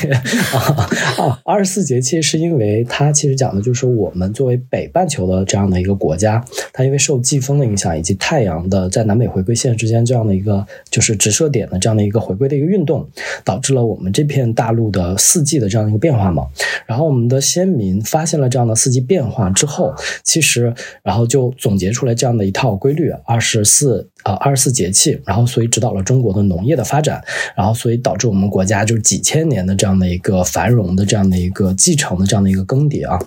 [1.17, 1.39] 啊！
[1.43, 13.07] 二十四节气是因为它其实讲的就是我们作为北半球的这样的一个国家，它因为受季风的影响以及太阳的在南北回归线之间这样的一个就是直射点的这样的一个回归的一个运动，
[13.43, 16.47] 导致了我们这片大陆的四季的这样一个变化嘛。
[16.85, 20.73] 然后我们的先民发现了这样的四季变化之后，其实。
[21.03, 27.23] 然后就总结出来这样的一套规律，二十四啊，二十四节气，然后所以指导了中国的农业的发展，
[27.55, 33.17] 然后所以导致我们国家就是几千年的这样的一个繁荣的这样的一个继承的这样的一个更迭啊。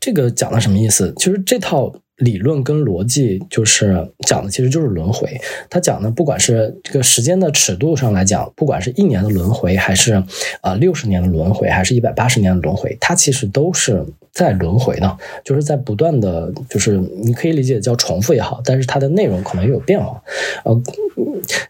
[0.00, 1.14] 这个讲的什么意思？
[1.16, 1.94] 其实这套。
[2.18, 5.28] 理论跟逻辑就是讲的，其实就是轮回。
[5.68, 10.22] 他讲的，不管是这个时间的尺度上来讲，不管是一年的轮回，还是
[10.60, 20.22] 啊六十年的轮回，还是一百八十年的轮回，它其实都是在轮回的，就是在不断的，就是你可以理解叫重复也好，但是它的内容可能又有变化。
[20.64, 20.82] 呃，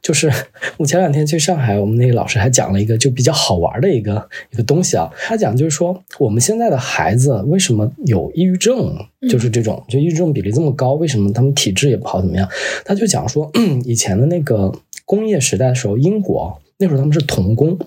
[0.02, 0.30] 就是
[0.76, 5.10] 我前两天去上海，我们那个老师还讲了一个就比较好玩的一个一个东西啊。
[5.26, 8.94] 他讲就是说，我们现在的孩子为什么有抑郁症？
[9.28, 12.20] 就是这种，就抑郁症比例这么高，为什么他们体质也不好？
[12.20, 12.48] 怎么样？
[12.84, 13.50] 他就讲说，
[13.84, 14.72] 以前的那个
[15.04, 17.78] 工业时代的时候，英国那时候他们是童工，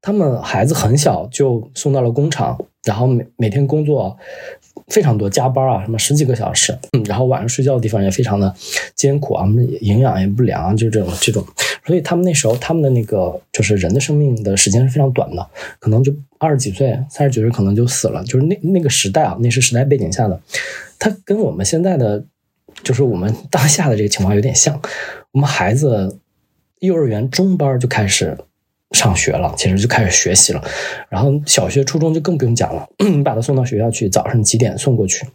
[0.00, 4.16] 他们孩子很小就送到了工厂，然后每每天工作
[4.88, 8.54] 非常多，加班啊，什么十几个小时，然后晚上睡觉的地方也非常的
[8.94, 9.46] 艰苦啊，
[9.80, 11.44] 营养也不良，就这种这种。
[11.84, 15.46] 所以他们那时候，他们的那个就是人的生命的时间是非常短的，
[15.78, 18.22] 可能就二十几岁、三十几岁可能就死了。
[18.24, 20.40] 就是那那个时代啊，那是时代背景下的，
[20.98, 22.24] 它跟我们现在的，
[22.82, 24.80] 就是我们当下的这个情况有点像。
[25.32, 26.18] 我们孩子
[26.80, 28.36] 幼儿园中班就开始
[28.90, 30.62] 上学了，其实就开始学习了，
[31.08, 32.86] 然后小学、初中就更不用讲了。
[32.98, 35.26] 你 把他送到学校去，早上几点送过去？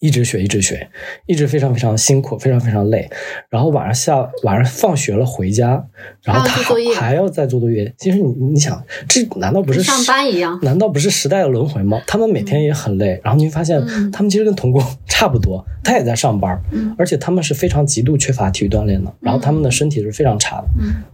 [0.00, 0.88] 一直学，一直学，
[1.26, 3.08] 一直非常非常辛苦，非常非常累。
[3.50, 5.84] 然后晚上下晚上放学了回家，
[6.22, 6.62] 然后他
[6.98, 7.94] 还要再做作业。
[7.98, 10.58] 其实你你想，这难道不是上班一样？
[10.62, 12.00] 难道不是时代的轮回吗？
[12.06, 16.58] 他们每天也很累，然后你会发现，他们其实跟童工 差不多，他也在上班，
[16.96, 20.68] 而且他们是非常极度缺乏体育锻炼的，然后他们的身体是非常差的。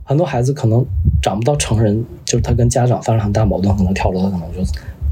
[0.05, 0.87] 很多孩子可能
[1.21, 4.63] 长不到成人，就是他跟家长发生很大矛盾，可能跳楼，可能就。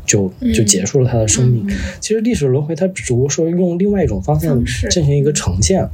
[0.05, 1.67] 就就结束了他的生命。
[2.01, 5.87] 其实历史轮回，它只不过说用另外一种方向进行一个呈现，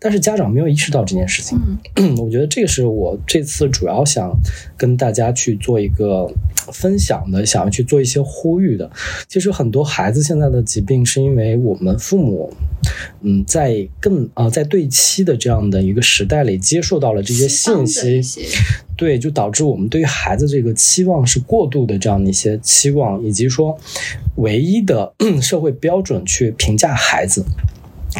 [0.00, 1.58] 但是家长没有意识到这件事情。
[2.18, 4.32] 我觉得这个是我这次主要想
[4.76, 6.30] 跟大家去做一个
[6.72, 8.90] 分享的，想要去做一些呼吁的。
[9.28, 12.52] 其实很多孩子现在的疾病，是因为我们父母，
[13.22, 18.22] 嗯，在更啊在对期的这样的一个时代里接受到了这些信息。
[18.98, 23.78] 对，就导致我们对于孩子这个期望是过度的这样的一些期望，以及说
[24.34, 27.42] 唯一的 社会标准去评价孩子。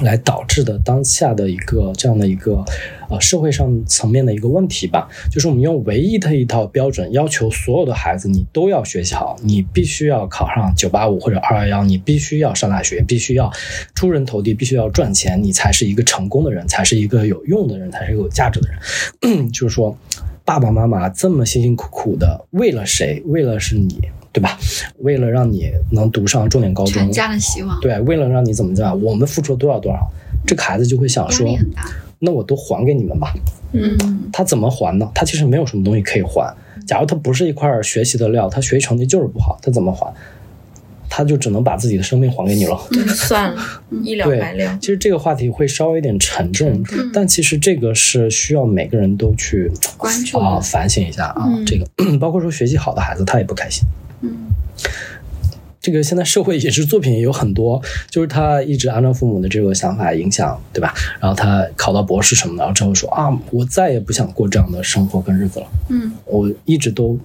[0.02, 2.62] 来导致的当下的一个这样的一个
[3.08, 13.50] 呃社会上层面的一个问题吧，就是我们用唯一的一套标准要求所有的孩子，你都要学习好，你必须要考上九八五或者二幺幺，你必须要上大学，必须要
[13.94, 19.48] 出人头地，必须要赚钱，你才是一个成功的人，才是一个有用的人，才是一个有价值的人。
[19.50, 19.96] 就是说，
[20.48, 23.22] 爸爸妈妈这么辛辛苦苦的为了谁？
[23.26, 24.00] 为了是你。
[24.30, 24.56] 对吧？
[24.98, 27.80] 为了让你能读上重点高中，全家的希望。
[27.80, 30.08] 对，为了让你怎么怎么样，我们付出了多少多少，
[30.46, 31.58] 这个孩子就会想说，
[32.20, 33.34] 那我都还给你们吧。
[33.72, 33.96] 嗯，
[34.32, 35.10] 他怎么还呢？
[35.14, 36.54] 他其实没有什么东西可以还。
[36.86, 40.12] 假如他不是一块学习的料，他学习成绩就是不好，他怎么还？
[41.08, 42.78] 他就只能把自己的生命还给你了。
[42.90, 43.62] 对，算了，
[44.02, 44.78] 一了百了。
[44.80, 51.48] 其实这个话题会稍微有点沉重，但其实这个是需要每个人都去关注啊，反省一下啊。
[51.66, 51.86] 这个
[52.18, 53.84] 包括说学习好的孩子，他也不开心。
[54.20, 54.30] 嗯，
[55.80, 60.92] 这个现在社会影视作品也有很多，就是他一直按照父母的这个想法影响，对吧？
[61.20, 65.66] 然后他考到博士什么的，然后之后说啊，我再也不想过这样的生活跟日子了。
[65.88, 67.18] 嗯，我一直都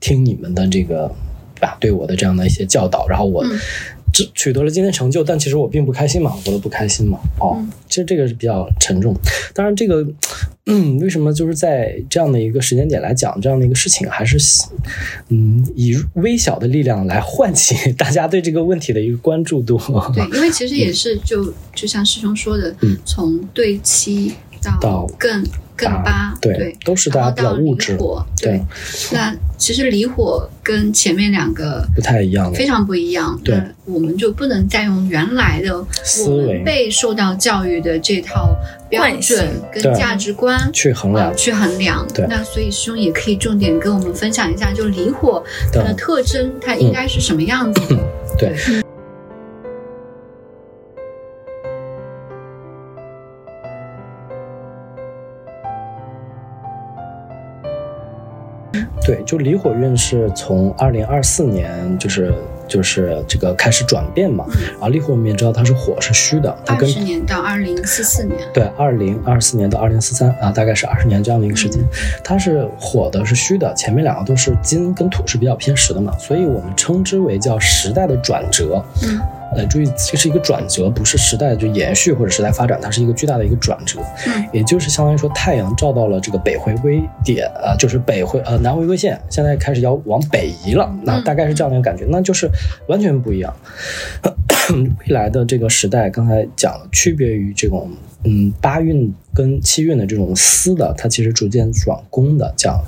[0.00, 1.14] 听你们的这个，对
[1.60, 1.76] 吧？
[1.80, 3.44] 对我的这样的一些教导，然后我。
[4.12, 7.16] 这取得了今天成就，但其实我并不开心嘛，我都不开心嘛。
[7.38, 7.56] 哦，
[7.88, 9.14] 其实这个是比较沉重。
[9.54, 10.04] 当然，这个，
[10.66, 14.36] 嗯，为什么就是在这样的一个时间点来讲这样的一个事情，还是，
[15.28, 19.80] 嗯，以微小的力量来唤起 大家对这个问题的一个关注度。
[20.12, 22.74] 对，因为其实也是就就像师兄说的，
[23.06, 24.32] 从对七
[24.80, 25.46] 到更。
[25.80, 27.98] 更八对，都是大家比较物质。
[28.40, 28.60] 对，
[29.12, 33.38] 那其实离火跟前面两个不太一样，非常不一样。
[33.44, 38.54] 对，我们就不能再用原来的思维被受到教育的这套
[38.88, 42.06] 标准跟价值观去衡量，去衡量。
[42.14, 48.02] 对，那所以师兄也可以重点跟我们分享一下，就离火它的特征，它应该是什么样子的？
[48.38, 48.54] 对。
[59.10, 62.32] 对，就离火运是从二零二四年，就是
[62.68, 64.46] 就是这个开始转变嘛。
[64.74, 68.38] 然后离火我们也知道它是火是虚的，它跟二十年到二零四四年。
[68.54, 71.82] 对，二零二四年到二零四三啊，大概是二十年这样的一个时间。
[72.22, 78.80] 它是火的，是虚的，前面两个都是金跟土是比较偏实的嘛，所以我们称之为叫时代的转折。
[79.02, 79.20] 嗯。
[79.54, 84.00] 呃，注意，这是一个转折，不是时代就延续或者时代发展，它是一个巨大的一个转折。
[84.26, 90.92] 嗯，也就是相当于说，太阳照到了这个北回归点啊，就是北回呃南回归线，现在开始要往北移了。
[91.02, 92.48] 那大概是这样的一个感觉，那就是
[92.88, 93.54] 完全不一样。
[94.70, 97.90] 未来的这个时代，刚才讲了，区别于这种
[98.22, 102.80] 嗯八运跟七运的这种私的，它其实逐渐转攻的，这样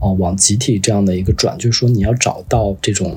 [0.00, 3.16] 哦往集体这样的一个转，就是说你要找到这种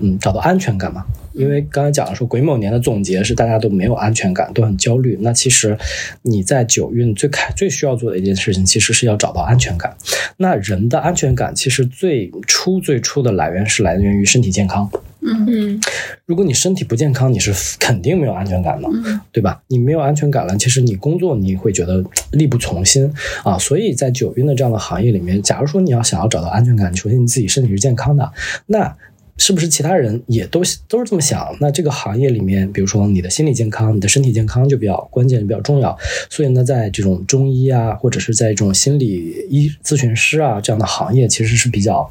[0.00, 1.04] 嗯找到安全感嘛。
[1.32, 5.18] 因为刚才讲了说癸卯年的总结是大家都没有安全感，都很焦虑。
[5.20, 5.76] 那其实
[6.22, 9.96] 你在九运最开最需要做的一件事情，其实是要找到安全感。
[10.36, 14.88] 那人的安全感其实最初最初的来源是来源于身体健康。
[15.22, 15.80] 嗯嗯，
[16.24, 18.88] 如果你身体不健康，你是肯定没有安全感的，
[19.32, 19.60] 对吧？
[19.66, 23.58] 你没有安全感了，其实你工作你会觉得力不从心啊。
[23.58, 28.30] 所以在九运的这样的行业里面，假如说你要想要找到安全感，首先你自己身体是健康的，
[28.66, 28.94] 那。
[29.36, 31.56] 是不是其他人也都都是这么想？
[31.60, 35.96] 那这个行业里面，比如说你的心理健康、你的身体健康就比较关键、比较重要。
[36.30, 42.10] 所以呢，在这种中医啊，或者是在这种心理医咨询师啊这样的行业，其实是比较。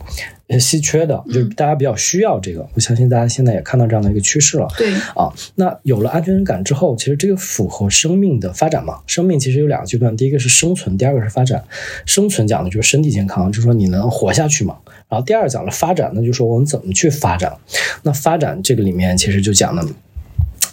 [0.60, 2.68] 稀缺的，就是大家比较需要这个。
[2.76, 4.68] 我相信大家现在也看到这样的一个趋势了。
[4.78, 9.00] 对啊，那有了安全感之后，其实这个符合生命的发展嘛。
[9.08, 11.64] 生命其实有两个阶段，第一个是生存，第二个是发展。
[12.06, 14.78] 生存讲的就是身体健康，就是说你能活下去嘛。
[15.14, 17.56] 然后第二讲了发展，那就是说我们怎么去发展。
[18.02, 19.86] 那发展这个里面其实就讲的，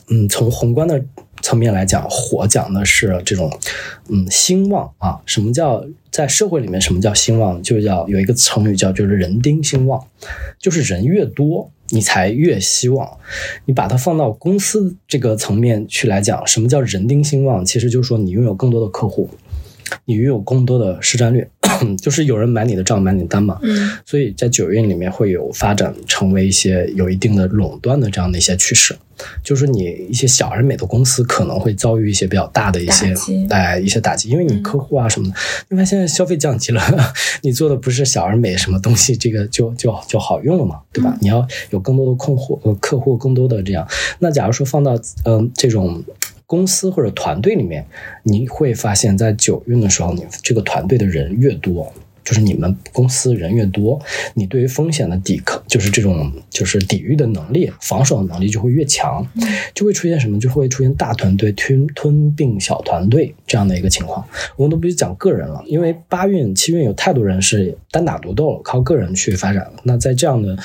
[0.09, 1.05] 嗯，从宏观的。
[1.43, 3.51] 层面来讲，火讲的是这种，
[4.11, 5.19] 嗯，兴旺啊。
[5.25, 6.79] 什么叫在社会里面？
[6.79, 7.63] 什么叫兴旺？
[7.63, 10.07] 就叫有一个成语叫就是人丁兴旺，
[10.59, 13.09] 就是人越多，你才越希望。
[13.65, 17.65] 你把它放到公司这个层面去来讲，什么叫人丁兴旺？
[17.65, 19.31] 其实就是说你拥有更多的客户，
[20.05, 21.47] 你拥有更多的市占率。
[22.03, 28.95] 就是有人买你的账买你的单嘛，嗯，所以在九运里面会有发展成为一些有一定的垄断的这样的一些趋势，
[29.43, 33.15] 就是你一些小而美的公司可能会遭遇一些比较大的一些
[33.51, 35.35] 哎一些打击，因为你客户啊什么的，
[35.71, 36.83] 因为现在消费降级了，
[37.43, 41.17] 你做的不是小而美什么东西，这个就就就好用了嘛，对吧？
[41.21, 43.87] 你要有更多的客户呃客户更多的这样，
[44.19, 46.03] 那假如说放到嗯这种。
[46.51, 47.87] 公司或者团队里面，
[48.25, 51.93] 你会发现在九运的时候，你这个团队的人越多，
[52.25, 54.01] 就是你们公司人越多，
[54.35, 59.25] 你对于风险的抵抗，就是这种就是抵御的能力、防守的能力就会越强，
[59.73, 60.41] 就会出现什么？
[60.41, 64.27] 就会出现大团队吞吞并小团队这样的一个情况。
[64.57, 69.75] 我们都不去讲个人了，因为八运、七运有太多人是单打独斗，靠个人去发展了。
[69.85, 70.59] 那在这样的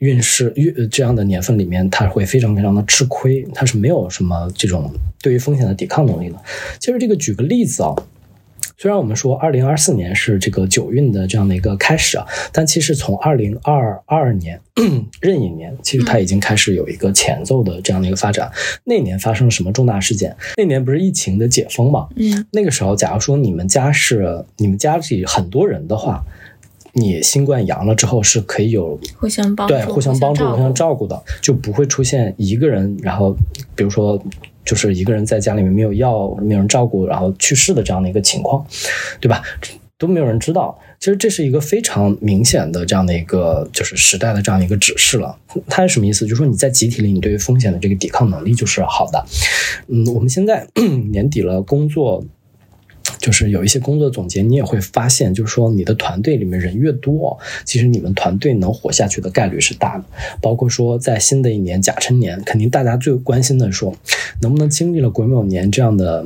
[0.00, 6.36] 运势运这样的年份里面，他会非常非常的吃亏，他是没有什么这种对于风险的抵抗能力的。
[6.78, 7.94] 其实这个举个例子啊。
[8.76, 14.58] 虽然我们说二零二四年是这个九运的这样的一个开始啊，但其实从二零二二年
[15.20, 18.50] 壬寅年，其实它已经开始有一个前奏的这样的一个发展。
[18.84, 20.34] 那年发生了什么重大事件？
[20.56, 22.08] 那年不是疫情的解封嘛？
[22.16, 26.24] 嗯，那个时候，假如说你们家是你们家里很多人的话，
[26.92, 33.36] 你新冠阳了之后是可以有互相帮助，对互相帮助、互相照顾的，就不会出现一个人，然后
[33.74, 34.22] 比如说。
[34.62, 38.64] 就是一个人在家里面没有药，没有人照顾，然后去世的这样的一个情况，
[39.18, 39.42] 对吧？
[39.96, 40.78] 都没有人知道。
[41.00, 45.36] 其实这是一个非常明显的这样的一个就是时代的这样一个指示了。
[45.66, 46.26] 它是什么意思？
[46.26, 49.24] 就是说你在集体里，你对于风险的这个抵抗能力就是好的。
[49.88, 50.64] 嗯，我们现在
[51.10, 52.22] 年底了，工作。
[53.20, 60.04] 就是有一些工作总结，你也会发现，就是说你的团队里面人越多，其实你们团队能活下去的概率是大的。
[60.40, 63.94] 包括说在新的一年甲辰年，肯定大家最关心的说，
[64.40, 66.24] 能不能经历了癸卯年这样的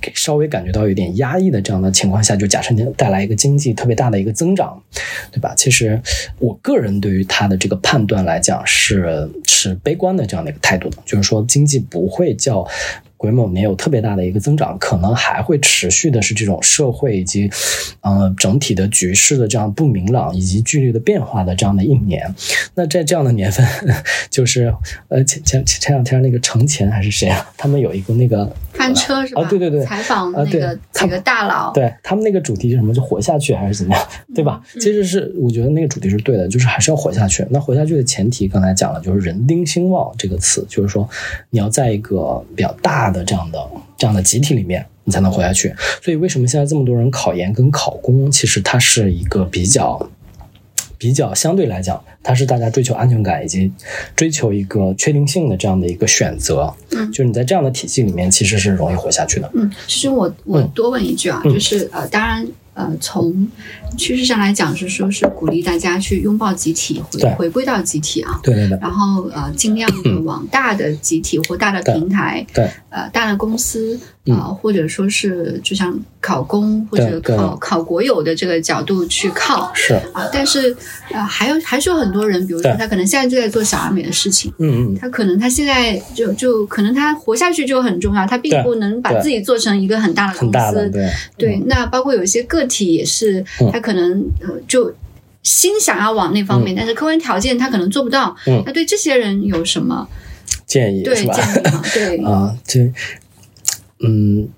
[0.00, 4.82] 给稍微感觉到有点压抑的这样的情况下，就甲辰年带来一个经济特别大的一个增长，
[5.30, 5.54] 对吧？
[5.56, 6.02] 其实
[6.40, 12.66] 我个人对于他的这个判断来讲是是悲观的这样的一个态度的，就是说经济不会叫。
[13.22, 17.48] 癸卯年有特别大的一个增长，可能还会持续的是这种社会以及，
[18.00, 22.34] 呃整体的局势的这样不明朗以及剧烈的变化的这样的一年。
[22.74, 23.64] 那在这样的年份，
[24.28, 24.74] 就是
[25.06, 27.48] 呃前前前两天那个程前还是谁啊？
[27.56, 29.42] 他们有一个那个翻车是吧？
[29.42, 32.92] 啊对对对，采访那个几个大佬，对他们那个主题是什么？
[32.92, 34.08] 就活下去还是怎么样？
[34.34, 34.60] 对吧？
[34.80, 37.46] 其实是我觉得那个主题是对的，就是还是要活下去。
[37.50, 41.08] 那活下去的前提刚才讲了，就是人丁兴旺这个词，就是说
[41.50, 43.11] 你要在一个比较大。
[43.12, 45.74] 的这样的这样的集体里面，你才能活下去。
[46.02, 48.30] 所以，为什么现在这么多人考研跟考公？
[48.30, 50.10] 其实它是一个比较
[50.96, 53.70] 比较相对来讲，它是大家追求安全感以及
[54.16, 56.72] 追求一个确定性的这样的一个选择。
[56.92, 59.50] 嗯，就是你在这样的体系里面，其实是容易活下去的。
[59.54, 62.46] 嗯，其实我我多问一句啊，就是呃，当然。
[62.74, 63.46] 呃，从
[63.96, 68.38] 趋势上来讲，是说是鼓励大家去拥抱集体，回回归到集体啊。
[68.42, 68.78] 对对对。
[68.80, 79.70] 然后呃，尽量的 往大的集体或大的平台，对，呃，大的公司啊，或者说是就像考公或者考考国有的这个角度去靠。
[79.74, 80.76] 是啊，但是
[81.10, 90.90] 呃，还有还是有很多人，比如说他可能现在就在做小而美的事情，嗯嗯，他可能他现在就就可能他活下去就很重要，他并不能把自己做成一个很大的公司。
[90.90, 92.42] 对对，那包括有一些。
[92.52, 94.94] 个体也是，他可能呃就
[95.42, 98.34] 心想要往那方面，但是客观条件他可能做不到。
[98.64, 100.08] 那对这些人有什么
[100.66, 101.02] 建议？
[101.02, 101.82] 对建议吗？
[101.92, 102.92] 对 啊，这
[104.04, 104.48] 嗯，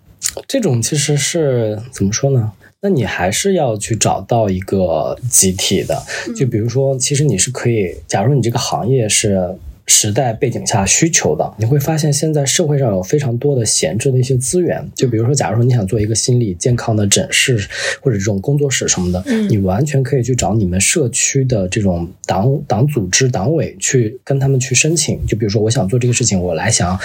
[0.46, 2.52] 这种其实是怎么说呢？
[2.80, 6.02] 那你还是要去找到一个集体的，
[6.36, 9.56] 就比如说，其实你是可以，假如你这个行业是。
[9.86, 14.82] 时代背景下需求的，你会发现现在社会上有非常多的闲置的一些资源。
[14.94, 17.58] 就比如说，假如说你想做一个心理健康的诊室
[18.00, 25.24] 或者这种工作室什么的，你完全可以去找你们社区的这种党党组织、党委去跟他们去申请。
[25.26, 26.98] 就比如说，我想做这个事情，我来想，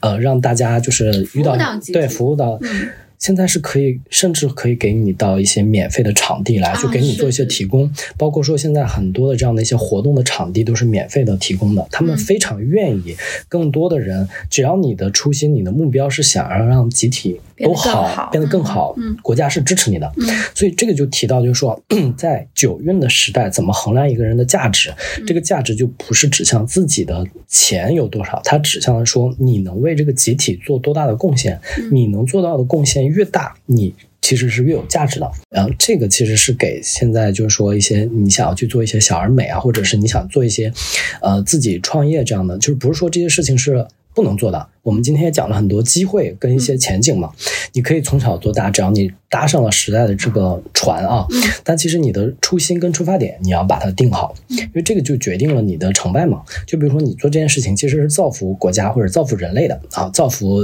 [0.00, 1.56] 呃，让大家就是遇到
[1.92, 2.58] 对服务到。
[3.24, 7.90] 现在是可以，甚至可以给你到一些免费的场地来，就给你做一些提供。
[8.18, 13.16] 包括说现在很多的这样的一些活动的场地都是免费的提供的，他们非常愿意
[13.48, 20.10] 更多的人，只要你的初心、你的目标是想要让集体都好，变得更好，嗯，国家是支持你的。
[20.16, 21.80] 嗯，所以这个就提到，就是说，
[22.16, 24.92] 在九运的时代，怎么衡量一个人的价值？
[25.26, 31.60] 这个价值就不是指向自己的钱有多少，它指向的说你能为这个集体做多大的贡献，
[31.92, 33.06] 你能做到的贡献。
[33.06, 35.30] 越大，你其实是越有价值的。
[35.50, 40.72] 然后这个其实是给现在就是说一些你想要去做一些小而美啊，或者是你想做一些，
[41.20, 44.68] 呃，自己创业这样的，就是不是说这些事情是不能做的。
[44.82, 47.32] 我们今天也讲了很多机会跟一些前景嘛，
[47.72, 51.26] 你可以从小做大，只要你搭上了时代的这个船啊。
[51.62, 56.42] 但其实你的初心跟出发点你要把它定好，因为这个就决定了你的成败嘛。
[56.66, 60.62] 就比如说你做这件事情其实是造福国家或者造福人类的啊，造福。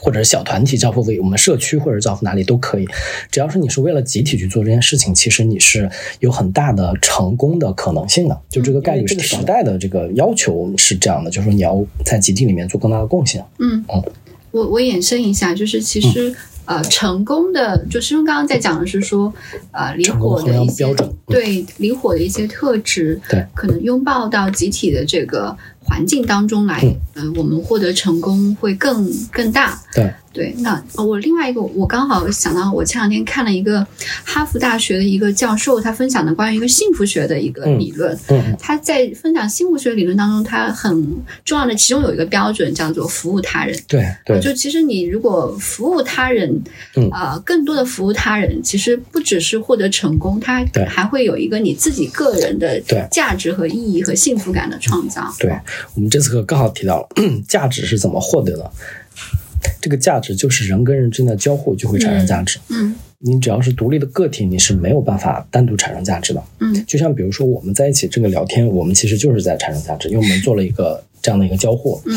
[0.00, 2.86] 或者是小团体造福为我们社区，或者造福哪里都可以，
[3.30, 5.88] 只要是你是为了集体去做这件事情，其实你是
[6.20, 8.40] 有很大的成功的可能性的。
[8.48, 13.44] 就这个概率，这个时代的这个要求是这样的，就是说你要在集体里面做更大的贡献。
[13.58, 14.02] 嗯嗯，
[14.50, 19.32] 我我延伸一下，就是其实呃成功的，就师兄刚刚在讲的是说，
[19.72, 20.86] 呃离火的一些
[21.26, 23.44] 对离火的一些特质，对。
[23.54, 26.82] 可能拥抱到集体的这个环境当中来，
[27.14, 29.80] 嗯、我们获得成功会更更大。
[29.94, 33.86] 对对，那我另外一个，我刚好想到，我前两天看了一个
[34.24, 38.18] 哈佛大学的一个教授，他分享的关于一个幸福学的一个理论。
[38.28, 43.78] 嗯他在分享幸福学理论当中，他很重要的其中有一个标准叫做服务他人。
[43.86, 46.60] 对对，就其实你如果服务他人，
[46.96, 55.32] 嗯呃，更多的服务他人，其实不只是获得成功，它还会有一个你自己个人的对价值和意义和幸福感的创造。
[55.38, 55.56] 对
[55.94, 57.08] 我们这次课刚好提到了
[57.46, 58.72] 价值是怎么获得的。
[59.80, 62.58] 这个价值就是人跟人之间的交互就会产生价值。
[62.70, 62.94] 嗯
[63.26, 66.42] 你只要是独立的个体，你是没有办法单独产生价值的。
[66.60, 72.00] 嗯就像比如说我们在一起这个聊天，我们其实就是在产生价值，因为我们做了一个 这样的一个交互。
[72.06, 72.16] 嗯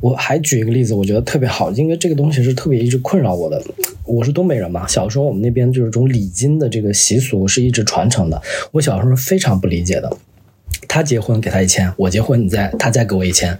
[0.00, 3.62] 我还举一个例子，我觉得特别好，因为这个东西是特别一直困扰我的。
[4.06, 8.40] 我是东北人嘛，小时候我们那边就是这种礼金的这个习俗是一直传承的，
[8.72, 10.10] 我小时候是非常不理解的。
[10.88, 13.56] 他结婚给他一千，我结婚你再他再给我一千，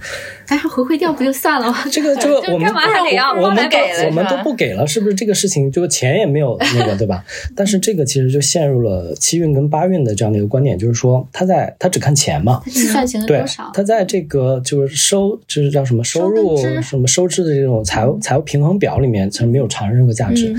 [0.46, 1.78] 但是回馈掉不就算了吗？
[1.90, 7.24] 这个这个 我们干嘛还得要我们都我们都不给了，是不是这个事情就钱也没有那个对吧？
[7.54, 20.54] 但是这个其实就陷入了七运跟八运的这样的一个观点，就是说他在他只看钱嘛，他计算钱多少？，他在这个就是收就是叫什么收入收什么收支的这种财务财务平衡表里面，其实没有产生任何价值。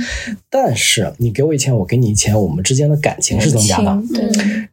[0.50, 4.02] 但是你给我一千，我给你一千，我们之间的感情是增加的。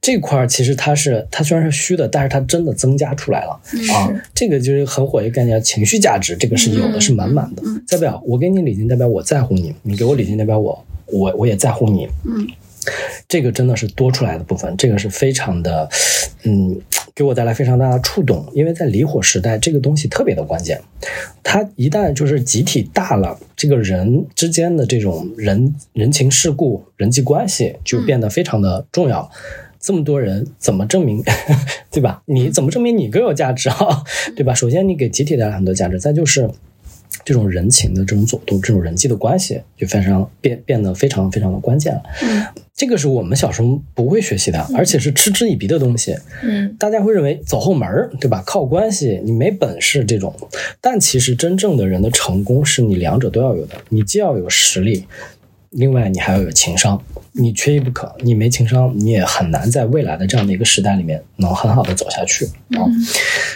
[0.01, 3.61] 这块儿其实它是它虽然是虚的，但是它真的增加出来了、
[3.95, 4.12] 啊。
[4.35, 7.62] 这个就是很火一个概念，情绪价值，这个是有的，嗯是满满的。
[7.89, 12.09] 代表我给你礼金，代表我在乎你；你给我礼金，代表我我我也在乎你。
[12.24, 12.47] 嗯，
[13.29, 15.89] 这个真的是多出来的部分，这个是非常的，
[16.43, 16.81] 嗯，
[17.14, 18.45] 给我带来非常大的触动。
[18.53, 20.81] 因为在离火时代，这个东西特别的关键。
[21.43, 29.31] 它一旦就是集体大了，这个人之间的这种人人情世故、人际关系就变得非常的重要。
[29.81, 31.22] 这么多人怎么证明，
[31.91, 32.22] 对吧？
[32.26, 34.05] 你怎么证明你更有价值啊？
[34.37, 34.55] 对吧？
[34.55, 36.49] 首先你给集体带来很多价值，再就是
[37.24, 42.03] 这种人情的这种走动，这种人际的关系就非常变变得非常非常的关键了。
[42.22, 42.45] 嗯
[42.79, 46.16] 这个是我们小时候不会学习的，而且是嗤之以鼻的东西。
[46.45, 48.41] 嗯大家会认为走后门儿，对吧？
[48.47, 50.33] 靠关系，你没本事这种。
[50.81, 55.05] 但其实真正的人的成功是你两者都要有的，你既要有实力，
[55.71, 57.01] 另外你还要有情商，
[57.33, 58.14] 你缺一不可。
[58.21, 62.83] 你没情商，你也很难在未来的这样的一个时代里面能很好的走下去啊。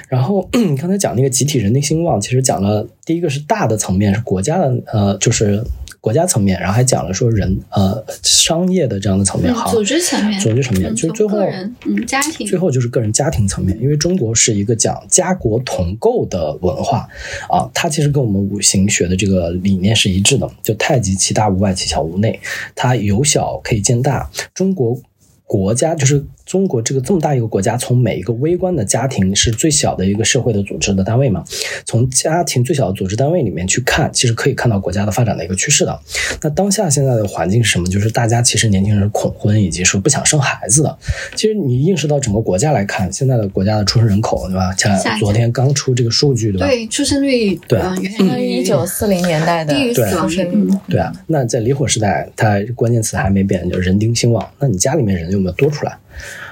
[0.08, 5.64] 然后你刚才讲那个集体人的兴旺，其实讲了第一个是大的层面，是国家的呃，就是
[6.03, 11.38] 国家层面，然后还讲了说人呃商业的这样的层面，嗯，好，组织层面，组织层面，嗯就是最后，
[11.86, 17.09] 嗯，家庭，最后就是个人家庭层面，因为中国是一个讲家国同构的文化
[17.48, 22.40] 啊，它其实跟我们五行学的这个理念是一致的，就太极其大无外，其小无内，
[22.74, 24.28] 它由小可以见大。
[24.53, 25.00] 中国
[25.44, 31.45] 国家就是中国这个这么大一个国家，从每一个微观的家庭是最小的一个社会的组织的单位嘛，
[31.84, 35.99] 从家庭最小的组织单位里面去看，其实可以看到国家的发展的一个趋势的。
[36.43, 37.86] 那当下现在的环境是什么？
[37.86, 40.99] 就是大家其实年轻人恐婚，以及说不想生孩子的。
[41.34, 44.74] 其实你映射到整个国家来看，现在的国家的出生人口，对吧？
[44.76, 46.66] 像昨天刚出这个数据，对吧？
[46.66, 54.47] 对出生率，对呃远远低于一九四零年代的低于对啊，那在离火时代，它关键词还没变，就是人丁兴旺。
[54.59, 55.97] 那你家里面人有没有多出来？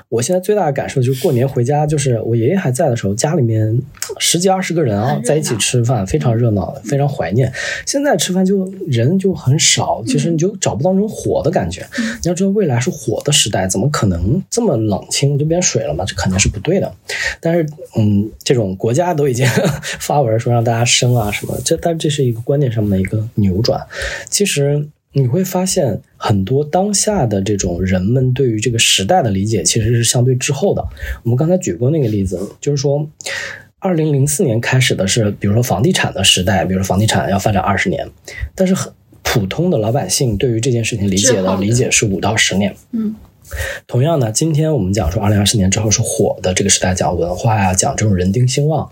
[0.09, 3.81] 我现在最大的感受就是过年回家，就是我爷爷还在的时候，家里面
[4.19, 7.53] 十几二十个人啊在一起吃饭，非常热闹，非常怀念。
[7.87, 11.87] 现在吃饭就人就很少，其实你就找不到那种火的感觉。
[11.97, 16.05] 你要知道未来是火的时代，怎么可能这么冷清就变水了嘛？
[16.05, 16.93] 这肯定是不对的。
[17.41, 17.67] 但是，
[17.97, 19.47] 嗯，这种国家都已经
[20.01, 23.81] 发文说让大家生啊什么，这但这是一个观念上面的一个扭转。
[24.29, 30.87] 其实你会发现，很多当下的这种人们对于这个时代的理解，其实是相对滞后的。
[31.23, 33.09] 我们刚才举过那个例子，就是说。
[33.83, 38.07] 二零零四年开始的是，比如说房地产的时代，比如说房地产要发展二十年，
[38.55, 38.93] 但是很
[39.23, 42.77] 普通的老百姓对于这件事情理解的理解是五到十年。
[42.93, 43.17] 嗯
[43.87, 48.87] 同样呢，今天我们讲说，二零二四年之后是火的这个时代，讲文化呀，讲这种人丁兴旺，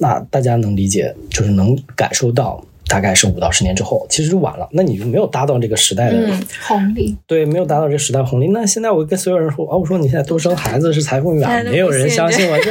[0.00, 4.68] 那大家能理解，就是能感受到，大概是五到十年之后，其实就晚了。
[4.72, 8.48] 那你就没有达到这个时代的，嗯红利，对，没有达到这个时代红利。
[8.48, 12.70] 那现在我跟所有人说，啊，我说你现在多生孩子是财富密码，没有人相信我， 就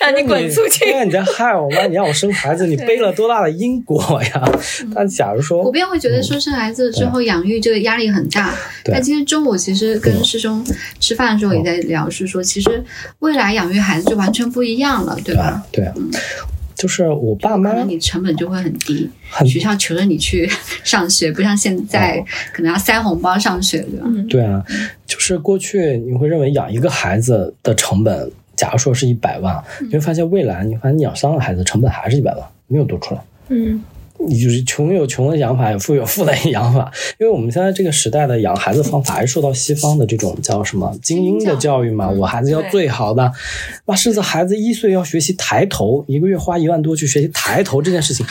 [0.00, 1.86] 让你滚出去对啊，你在害我吗？
[1.86, 4.58] 你让我生孩子，你背了多大的因果呀？
[4.94, 8.54] 但假如说普遍会觉得说生孩子之后养育这个压力很大。
[8.84, 10.64] 对但今天中午其实跟师兄
[11.00, 12.84] 吃饭的时候也在聊，是说其实
[13.18, 15.64] 未来养育孩子就完全不一样了，对吧？
[15.72, 15.94] 对啊，
[16.76, 20.46] 就是我爸妈你成本就会很低，很学校求着你去
[20.84, 22.22] 上学，不像现在
[22.52, 24.04] 可能要塞红包上学，对吧？
[24.06, 24.62] 嗯对啊，
[25.06, 33.20] 就是过去你会认为养一个孩子的成本，假如说是一百万，你会发现未来你发现你养三个孩子成本还是一百万，没有多出来。
[33.48, 33.80] 嗯你
[34.28, 36.90] 就是穷有穷的养法，有富有富的养法。
[37.18, 43.32] 因为我们现在这个时代的养孩子方法还是受到西方的这种叫什么精英的教育嘛，嗯我孩子要最好的。
[43.86, 48.24] 哇，甚至孩子一岁要学习抬头，一个月花一万多去学习抬头这件事情，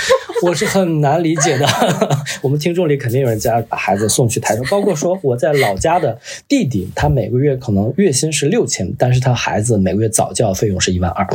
[0.44, 1.68] 我是很难理解的。
[2.42, 6.18] 我们听众里肯定有人家把孩子送去抬头，包括说我在老家的
[6.48, 11.28] 弟弟，他每个月可能月薪是六千，但是他孩子每个月早教费用是一万二，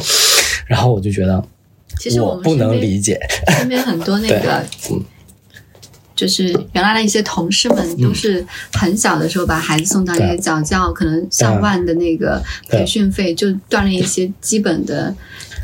[0.67, 1.43] 然后我就觉得
[2.01, 3.21] 其实我我不能理解。
[3.59, 4.67] 身边很多那 对个，
[6.21, 8.45] 就是原来的一些同事们，都是
[8.75, 15.15] 很小的时候把孩子送到一些嗯对早教，可能上万的那个培训费，就锻炼一些基本的，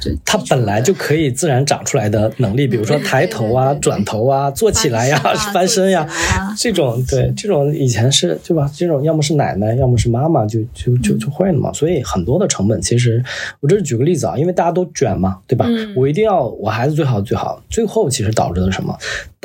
[0.01, 5.19] 就他本来就可以自然长出来的能力，比如说抬头啊、转头啊、坐起来呀、
[5.53, 6.09] 翻身呀、
[6.57, 8.71] 这种对这种以前是对吧？
[8.75, 11.71] 这种要么是奶奶，要么是妈妈就就就就会了嘛。
[11.75, 13.23] 所以很多的成本其实，
[13.61, 15.67] 我这是举个例子啊，因为大家都卷嘛，对吧？
[15.69, 18.97] 嗯我一定要我孩子最好最好，最后其实导致了什么？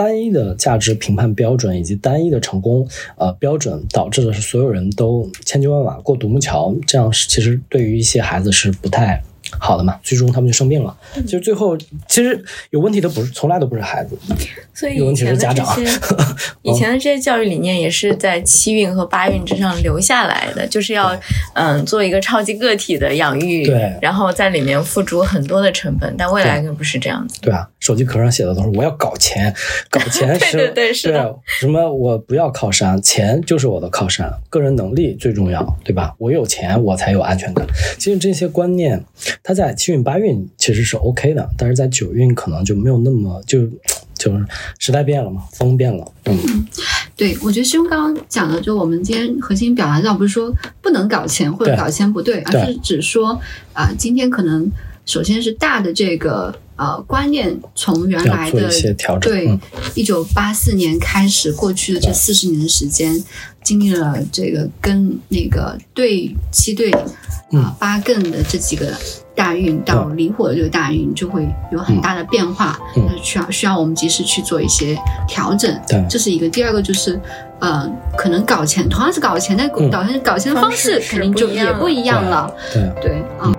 [0.02, 2.88] 单一的价值评判标准以及单一的成功
[3.18, 9.22] 呃标准，导致的是所有人都千军万马过独木桥，这样是其实对于一些孩子是不太。
[9.60, 10.95] 好的嘛，最终他们就生病了。
[11.16, 11.78] 嗯其实最后，
[12.08, 14.18] 其实有问题的不是，从来都不是孩子，
[14.74, 15.66] 所以有问题是家长，
[16.64, 21.18] 以前的这些教育理念也是在七运和八运之上留下来的，就是要
[21.54, 27.39] 嗯做一个超级个体的养育，对然后在里面付出很多的成本，但未来可不是这样子。
[27.41, 29.54] 对啊，手机壳上写的都是我要搞钱，
[29.89, 36.14] 搞钱 是对对对是的什么我不要靠山，钱就是我的靠山，个人能力最重要，对吧？
[36.18, 37.66] 我有钱我才有安全感。
[37.97, 39.04] 其实这些观念，
[39.43, 43.67] 它在七运八运其实是 OK 的，但是在九运可能就没有那么就
[44.15, 44.45] 就是
[44.77, 46.37] 时代变了嘛，风变了，嗯，
[47.15, 53.39] 对，我觉得师兄刚刚讲的，就我们今天核心表达上，不是说不能搞钱或者搞钱不对，而是只说
[53.73, 54.71] 啊、今天可能
[55.05, 59.59] 首先是大的这个呃观念从原来的一些调整，对嗯，
[59.95, 63.11] 一九八四年开始，过去的这四十年的时间，
[63.64, 67.05] 经历了这个跟那个对七对啊、
[67.51, 68.88] 嗯八艮的这几个
[69.36, 74.97] 大运到离火的这个大运，就会有很大的变化，嗯那需要需要我们及时去做一些
[75.28, 75.74] 调整。
[75.88, 76.47] 对这是一个。
[76.49, 77.20] 第二个就是，
[77.59, 82.53] 呃，可能搞钱同样是搞钱，但嗯搞钱搞钱的方式方式肯定就也不一样了。
[82.74, 82.91] 对。
[83.01, 83.51] 对，啊。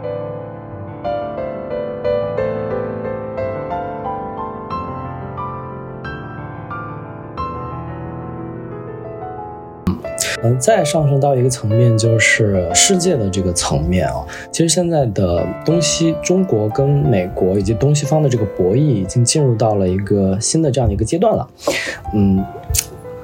[10.43, 14.25] 嗯，再上升到一个层面，就是世界的这个层面啊。
[14.51, 21.49] 其实现在的东西，中国跟美国以及东西方的这个博弈，已经进入到了一个新的这样的一个阶段了。
[22.15, 22.45] 嗯，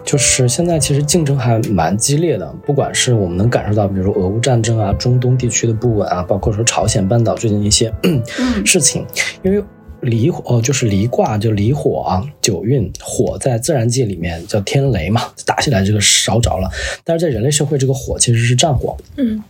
[0.04, 8.22] 就是现在其实竞争还蛮激烈的，不管是我们能感受到，比如说俄乌战争啊、中东地区的不稳啊，包括说朝鲜半岛最近一些嗯
[8.64, 9.04] 事情，
[9.42, 9.62] 因为
[10.00, 16.70] 离火哦，就是离卦就离火啊，九运火在自然界里面叫天雷嘛，打下来这个烧着了，
[17.04, 18.96] 但是在人类社会，这个火其实是战火。
[19.16, 19.42] 嗯。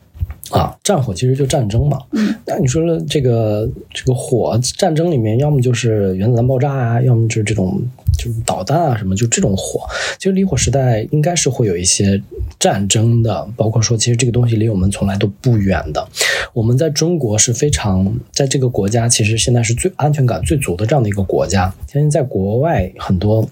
[0.50, 1.98] 啊，战火其实就战争嘛。
[2.12, 7.80] 嗯，那你说了这个这个火战争里面，要么就是原子弹爆炸啊，要么就是这种
[8.18, 9.80] 就是导弹啊什么，就这种火。
[10.18, 12.20] 其实离火时代应该是会有一些
[12.58, 16.08] 战争的，包括说其实这个东西离我们从来都不远的。
[16.52, 21.72] 我们在中国是非常在这个国家，其实现在是最安全感最足的这样的一个国家。
[21.86, 23.48] 相信在国外很多。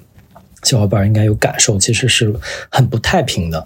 [0.66, 2.34] 小伙伴应该有感受，其实是
[2.70, 3.64] 很不太平的。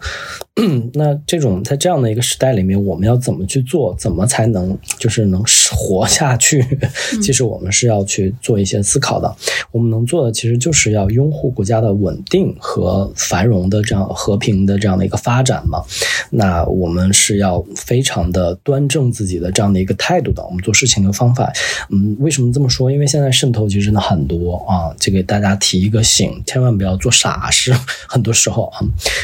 [0.92, 3.96] 那这种在这样的一个时代里面，我们要怎么去做？
[3.98, 5.42] 怎么才能就是能
[5.72, 6.62] 活下去？
[7.22, 9.34] 其实我们是要去做一些思考的。
[9.72, 15.82] 我们能做的其实就是要拥护国家的稳定和繁荣的这样和平的这样的一个发展嘛。
[16.28, 20.44] 那我们是要非常的端正自己的这样的一个态度的。
[20.44, 21.50] 我们做事情的方法，
[21.88, 22.90] 嗯，为什么这么说？
[22.90, 27.74] 因为现在渗透其实真的很多啊，这给大家提一个醒，千万不要做傻事。
[28.08, 28.80] 很多时候啊，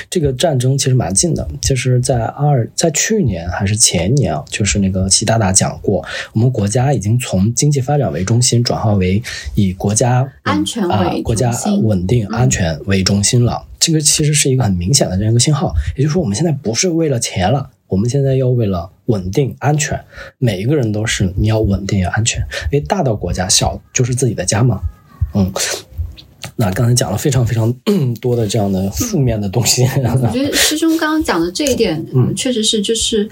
[0.08, 9.22] 这个战争其实蛮近的，就是在二在去年还是前年啊，就是那个习大大讲过，我们国家已经从经济发展为中心转化为
[9.54, 11.52] 以国家安全为啊、国家
[11.82, 13.66] 稳定、安全为中心了。
[13.78, 20.02] 这个其实是一个很明显的这样一个信号，也就是说，我们现在不是为了钱了，我们现在要为了稳定、安全。
[20.38, 22.40] 每一个人都是你要稳定、要安全，
[22.72, 24.80] 因为大到国家，小就是自己的家嘛。
[25.34, 25.52] 嗯，
[26.56, 27.72] 那刚才讲了非常非常
[28.20, 32.34] 多的这样的负面的东西， 我觉得师兄刚刚讲的这一点，嗯。
[32.34, 33.28] 确实是就是，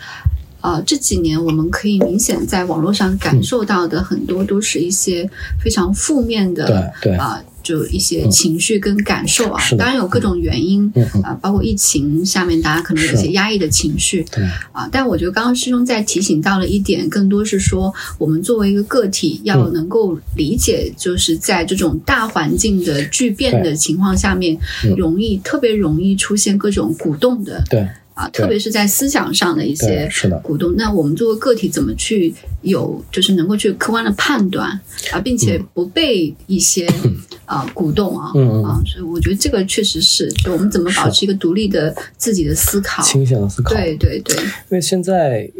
[0.60, 7.16] 呃，这几年我们可以明显在网络上感受到的很多都是一些非常负面的，对对。
[7.16, 10.88] 啊、就一些情绪跟感受啊，当然有各种原因，
[11.24, 14.44] 啊、包括疫情下面大家可能有一些压抑的情绪，对。
[14.70, 19.72] 啊，但我觉得刚刚师兄在提醒到了一点，更多是说我们作为一个个体，要嗯。
[19.72, 24.94] 能够理解，就是在这种大环境的巨变的情况下面，嗯。
[24.96, 30.74] 容易特别容易出现各种鼓动的对啊，特别是在思想上的一些，是的，鼓动。
[30.76, 34.68] 那我们作为个体怎么去有，就是能够去客观的判断
[35.12, 36.86] 啊，并且不被一些
[37.44, 38.28] 啊鼓动啊
[38.64, 43.02] 啊，所以我觉得这个确实是，就我们怎么保持一个独立的自己的思考。
[43.02, 43.74] 清醒的思考。
[43.74, 45.50] 对对对，因为现在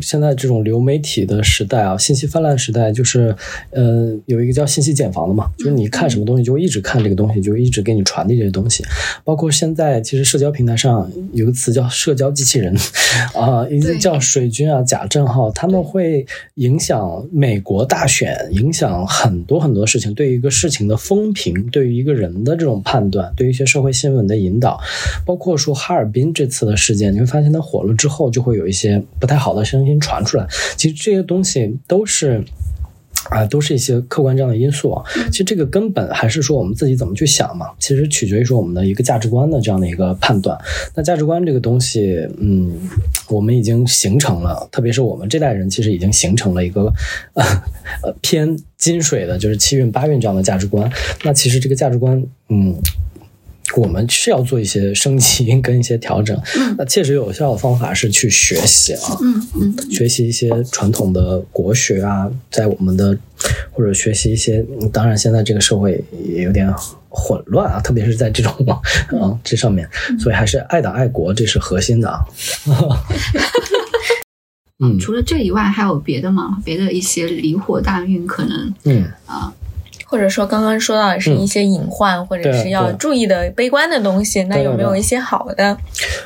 [0.00, 3.34] 现在这种流媒体的时代啊，信息泛滥时代，就是
[3.70, 8.84] 呃有一个叫信息茧房的嘛，就是你看什么东西就会一直看这个东西，就一直给你传递这些东西。
[9.24, 12.74] 包括现在其实社交平台上有个词叫社交机器人
[13.34, 24.80] 啊，一个叫水军啊、假账号，他们会影响美国大选，影响很多很多事情，对于一个事情的风评，对于一个人的这种判断，对于一些社会新闻的引导，
[25.24, 30.46] 包括说哈尔滨这次的事件，你会发现它火了之后，就会有一些不太好的声音传出来。
[30.76, 32.44] 其实这些东西都是。
[33.30, 35.02] 啊，都是一些客观这样的因素啊。
[35.30, 37.68] 其实这个根本还是说我们自己怎么去想嘛。
[37.78, 40.58] 其实取决于说我们的一个价值观的这样的一个判断。
[40.94, 42.78] 那价值观这个东西，嗯，
[43.30, 46.92] 我们已经形成了，特别是我们这代人，其实已经形成了一个
[47.32, 47.42] 呃
[48.02, 50.92] 呃偏金水的，就是七运八运这样的价值观。
[51.22, 52.76] 那其实这个价值观，嗯。
[53.76, 56.38] 我们是要做一些升级跟一些调整，
[56.78, 59.90] 那切实有效的方法是去学习啊，嗯嗯。
[59.90, 63.16] 学习一些传统的国学啊，在我们的
[63.72, 66.72] 或者学习一些，嗯当然现在这个社会也有点
[67.08, 68.80] 混乱啊， 特别是在这种啊
[69.42, 72.20] 这上面，所以还是爱党爱国，这是核心的啊。
[74.82, 74.98] 嗯。
[74.98, 76.58] 除了这以外，还有别的吗？
[76.64, 79.04] 别的一些离火大运可能嗯，
[80.14, 85.76] 或者说刚刚说到的是一些隐患，或者是要注意的悲观的东西，那有没有一些好的？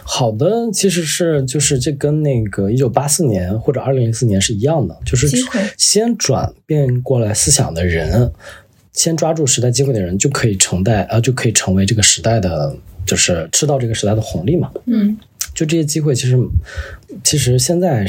[0.05, 5.27] 好的，其实是就是这跟那个一九八四年或者二零零四年是一样的，就是
[5.79, 8.31] 先转变过来思想的人，
[8.93, 12.77] 先抓住时代机会的人，就可以承代呃就可以成为这个时代的，
[13.07, 14.71] 就是吃到这个时代的红利嘛。
[14.85, 15.17] 嗯
[15.55, 16.39] 就这些机会，其实
[17.25, 18.07] 其实现在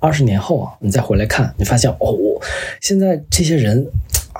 [0.00, 2.14] 二十年后啊，你再回来看，你发现哦，
[2.80, 3.86] 现在这些人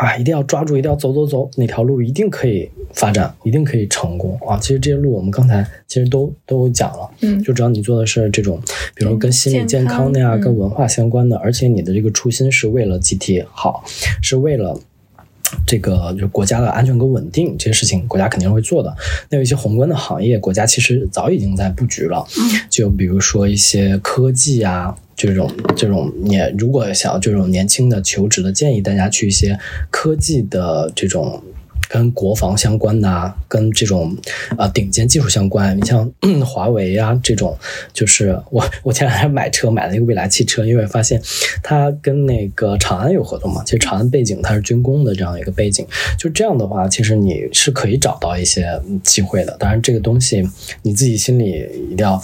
[0.01, 4.57] 啊，一定要抓住，一定要走走走，哪条路一定可以发展，一定可以成功啊！
[4.59, 8.59] 其实这些路我们刚才其实都都讲了，嗯就只要你做的是这种，
[8.95, 13.85] 比如跟心理健康的呀，跟文化相关的，而且你的这个初心是为了集体好，
[14.23, 14.81] 是为了。
[15.67, 18.97] 这个就是国家的安全跟稳定这些事情，国家肯定会做的。
[19.29, 22.25] 那有一些宏观的行业，国家其实早已经在布局了。
[22.69, 24.97] 就比如说一些科技啊，
[25.29, 29.59] 这种这种年，如果想要这种年轻的求职的，建议大家去一些
[29.91, 31.43] 科技的这种。
[31.93, 34.17] 跟国防相关的啊，跟这种
[34.57, 37.59] 呃顶尖技术相关，你像、嗯华为啊这种，
[37.93, 41.21] 就是我我前两天买车买了一个蔚来汽车，因为发现
[41.65, 45.85] 它跟那个长安有合同嘛，其实长安背景它是军工的这样一个背景，
[46.17, 49.57] 就这样的话，其实你是可以找到一些机会的。
[49.59, 50.49] 当然，这个东西
[50.83, 52.23] 你自己心里一定要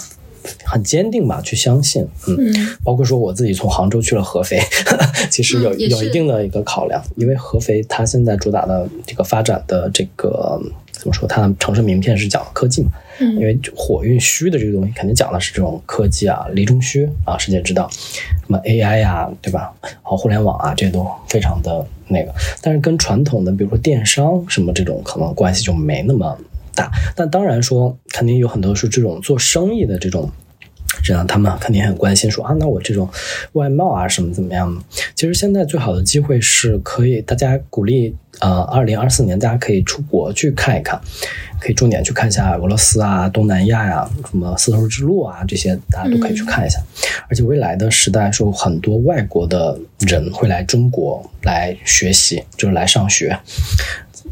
[0.65, 2.07] 很坚定吧，去相信。
[2.27, 2.77] 嗯，嗯。
[2.83, 4.59] 包括说我自己从杭州去了合肥，
[5.29, 10.59] 其实有、嗯有一定的一个考量，因为合肥它现在主打的这个发展的这个
[10.91, 12.89] 怎么说，它的城市名片是讲科技嘛，
[13.19, 13.35] 嗯。
[13.35, 19.73] 因嗯为火运虚的这个东西，肯定讲的是这种科技啊，离中虚啊，世界之道，什么 AI 呀、对吧？
[20.01, 26.37] 好，互联网啊，这些都非常的那个，但是跟传统的，比如说电商什么这种，可能关系就没那么
[26.77, 26.89] 大。
[27.17, 30.31] 但当然说，肯定有很多是这种做生意的这种。
[31.03, 33.07] 这样，他们肯定很关心说啊，那我这种
[33.53, 34.81] 外贸啊什么怎么样呢？
[35.15, 40.99] 其实现在最好的机会是可以大家鼓励呃，二零二四年大家可以出国去看一看，
[41.59, 46.79] 可以重点去看一下俄罗斯啊、东南亚呀、什么丝绸之路啊这些，大家都可以去看一下。
[47.29, 53.37] 而且未来的时代，说很多外国的人会来中国来学习，就是来上学。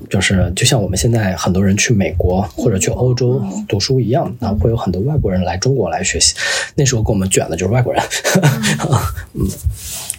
[0.10, 6.36] 就是就像我们现在很多人去美国或者去欧洲读书一样，那会有很多外国人来中国来学习。
[6.76, 8.04] 那时候给我们卷的就是外国人。
[9.34, 9.48] 嗯。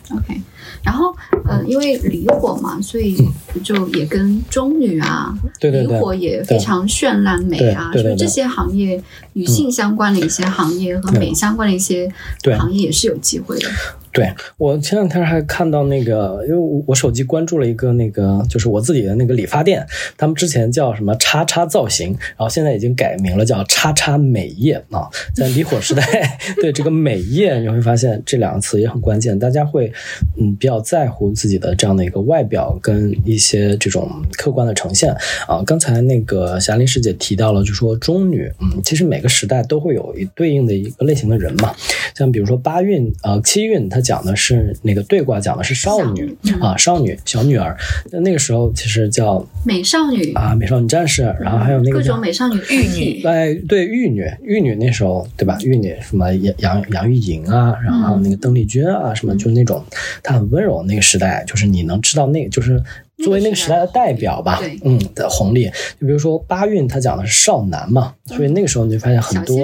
[0.09, 0.41] OK，
[0.85, 1.13] 然后
[1.49, 3.17] 呃，因为离火嘛，所以
[3.65, 9.03] 就也跟中女啊，嗯对对对离火也非常绚烂美啊，对对对对所以这些行业，
[9.33, 12.09] 女性相关的一些行业和美相关的一些
[12.57, 13.69] 行业也是有机会的。
[14.17, 19.87] 对我前两天还看到那个，因为我我手机关注了一个那个，就是我自己的那个理发店，
[20.17, 25.07] 他们之前叫什么叉叉造型，然后现在已经改名了，叫叉叉美业啊。
[25.35, 26.03] 在离火时代，
[26.63, 29.93] 对这个美业，你会发现这两个词也很关键，大家会
[30.39, 35.15] 嗯比较在乎自己的这样的一个外表跟一些这种客观的呈现
[35.47, 35.63] 啊。
[35.67, 41.75] 刚才那个霞林师姐提到了，就说中女，嗯，其实每个时代都会有一对应的一个类型的人嘛，
[42.15, 47.77] 像比如说八运呃七运，它讲的是那个对卦，讲的是少女啊，少女小女儿。
[48.13, 55.59] 那那个时候其实叫美少女啊，美少女战士，然后还有那个各种美少女玉女，哎，对玉女，玉女那时候对吧？
[55.63, 59.85] 玉女什么杨杨杨钰莹啊，然后那个邓丽君啊，什么就是那种
[60.23, 62.81] 她很温柔那个时代，就是你能知道那，就是。
[63.25, 65.65] 作为那个时代的代表吧，嗯的红利，
[65.99, 69.57] 就比如说八运，它讲的是少男嘛，所以那个时候你就发现很多，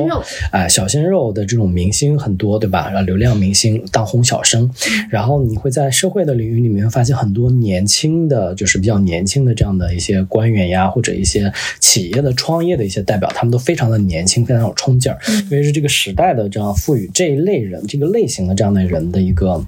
[0.50, 2.88] 哎，小鲜肉的这种明星很多，对吧？
[2.88, 4.70] 然后流量明星当红小生，
[5.10, 15.18] 然后你会在社会的领域里面发现很多年轻的，就是比较年轻的这样的一些官员呀，或者一些企业的创业的一些代表，他们都非常的年轻，非常有冲劲儿，
[15.50, 19.62] 因为是这个时代的这样赋予这一类人这个类型的这样的人的一个。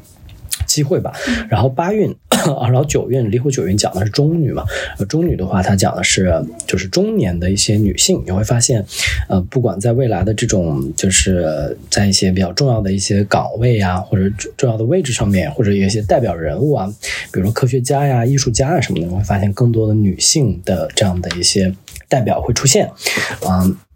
[0.74, 1.12] 机会吧，
[1.48, 2.10] 然后八运
[2.58, 4.64] 啊， 然后九运离火九运讲的是中女嘛，
[5.08, 8.84] 中女的话，它讲的是就是中年的一些女性，你会发现，
[9.28, 16.92] 呃，不管在未来的这种就是在一些比较重要的一些岗位呀，或者重要的位置上面，或者有一些代表人物啊，
[17.32, 21.72] 比如说科学家呀、艺术家啊什么的，你会发现更多的女性的这样的一些
[22.08, 22.90] 代表会出现，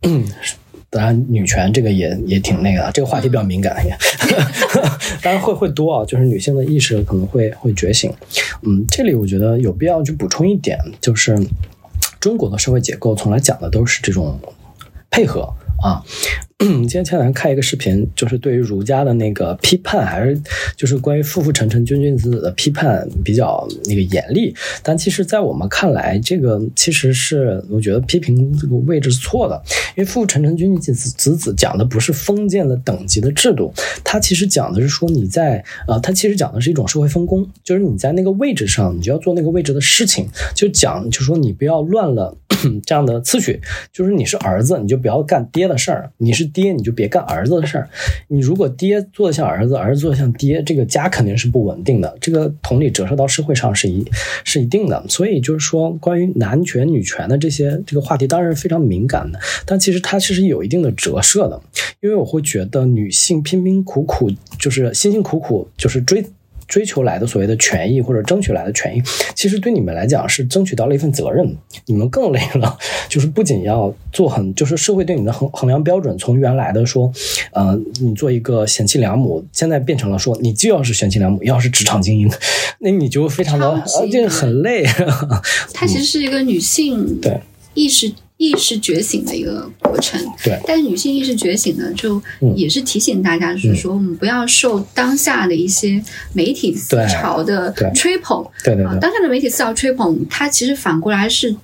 [0.03, 0.25] 嗯。
[0.91, 3.95] 当然，女权这个也也挺那个，这个话题比较敏感也。
[5.23, 8.11] 当然会会多啊，就是女性的意识可能会会觉醒。
[8.63, 11.39] 嗯，这里我觉得有必要去补充一点，就是
[12.19, 14.41] 中国的社会结构从来讲的都是这种
[15.11, 16.03] 配合啊。
[16.59, 20.37] 今天前两天看一个视频，就是对于儒家的那个批判，还是
[20.77, 24.53] 就是关于父父臣臣君君子子的批判比较那个严厉。
[24.83, 29.63] 但其实，在我们看来，这个其实是我觉得批评这个位置是错的，
[29.97, 33.73] 因为父父臣臣君君子子子讲的不是封建的等级的制度，
[34.03, 40.27] 它其实讲的是说你在呃，它其实讲的是一种社会分工，就是你在那个位置上，你就要做那个位置的事情，
[40.57, 42.37] 就讲就说你不要乱了
[42.85, 43.61] 这样的次序，
[43.93, 46.49] 就是你是儿子，你就不要干爹的事儿，你是。
[46.49, 47.89] 爹，你就别干儿子的事儿。
[48.29, 52.17] 你如果爹做的像儿子，儿子做的像爹，这个家肯定是不稳定的。
[52.21, 54.03] 这个同理折射到社会上是一
[54.45, 55.05] 是一定的。
[55.09, 59.39] 所以就是说，关于男权女权的这些这个话题，当然是非常敏感的。
[59.67, 61.61] 但其实它其实有一定的折射的，
[62.01, 66.25] 因为我会觉得女性拼拼苦苦，就是辛辛苦苦，就是追。
[66.69, 69.03] 追求来的所谓的权益或者争取来的权益，
[69.35, 71.57] 其实对你们来讲是争取到了一份责任，
[71.87, 72.79] 你们更累了。
[73.09, 77.11] 就是不仅要做很，就是社会对你的衡衡量标准，从原来的说，
[77.53, 82.31] 呃，你做一个贤妻良母，现在变成了说，你既要是贤妻良母，要是职场精英，
[82.81, 84.85] 那你就非常的，呃，这个很累。
[85.73, 87.41] 它其实是一个女性对
[87.73, 88.13] 意识。
[88.39, 90.59] 意识觉醒的一个过程，对。
[90.67, 92.21] 但是女性意识觉醒呢，就
[92.57, 98.99] 也是提醒大家，就是说我们不要受当下的一些媒体思潮的吹捧，对对对。
[98.99, 101.55] 当下的媒体思潮吹捧，它其实反过来是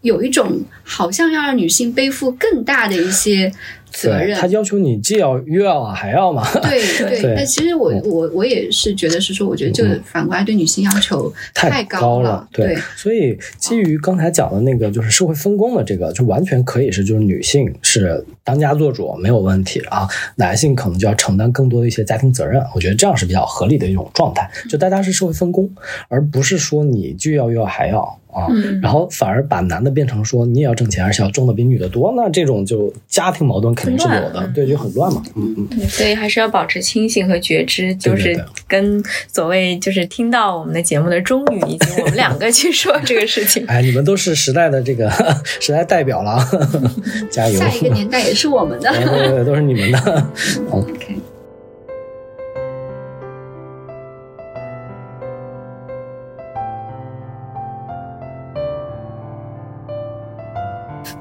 [0.00, 3.52] 有一种好像要让女性背负更大的一些。
[3.92, 6.46] 责任，他要求你既要又要还要嘛？
[6.62, 6.80] 对
[7.20, 7.34] 对。
[7.36, 12.48] 但其实我我我也是觉得是说，我觉得这个反过来对女性要求太高了。
[12.52, 22.62] 对，所以基于刚才讲的那个，就是社会分工的这个，就完全可以是就是女性是当家做主没有问题啊，男性可能就要承担更多的一些家庭责任。
[22.74, 25.70] 我觉得这样是比较合理的一种状态，就大家是社会分工，
[26.08, 28.18] 而不是说你既要又要还要。
[28.32, 28.48] 啊，
[28.80, 35.22] 然后反而把男的变成说你也要挣钱，而且要挣的比女的多，那这种就家庭矛盾肯定是有的，对，就很乱嘛。
[35.36, 39.02] 嗯嗯，所以还是要保持清醒和觉知，就是跟
[39.32, 43.64] 所谓就是听到我们的节目的中女以及我们两个去说这个事情。
[43.68, 45.10] 哎，你们都是时代的这个
[45.60, 46.38] 时代代表了，
[47.30, 47.58] 加油！
[47.58, 50.26] 下一个年代也是我们的，对对对，都是你们的。
[50.70, 51.16] OK。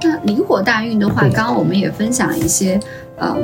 [0.04, 2.80] 那离火大运的话，刚刚我们也分享了一些，
[3.18, 3.38] 呃，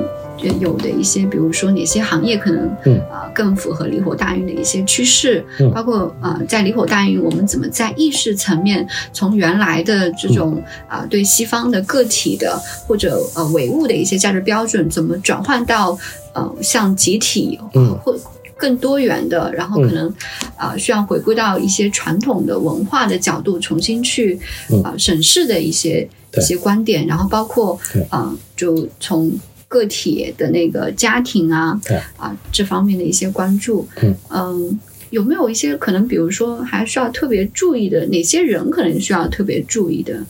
[0.59, 2.67] 有的一些，比如说哪些行业可能，
[3.11, 15.97] 啊，更符合离火大运的一些趋势，包括呃，在离火大运，我们怎么在意识层面，从原来的这种啊，对西方的个体的或者呃唯物的一些价值标准，怎么转换到
[16.33, 18.15] 呃像集体，嗯，或
[18.57, 20.11] 更多元的，然后可能
[20.55, 24.39] 啊需要回归到一些传统的文化的角度，重新去
[24.83, 26.09] 啊审视的一些。
[26.35, 29.31] 一些观点，然后包括啊，就从
[29.67, 33.87] 个体的那个家庭啊对啊这方面的一些关注。
[34.01, 38.05] 嗯嗯有没有一些可能，比如说还需要特别注意的？
[38.07, 40.21] 哪些人可能需要特别注意的？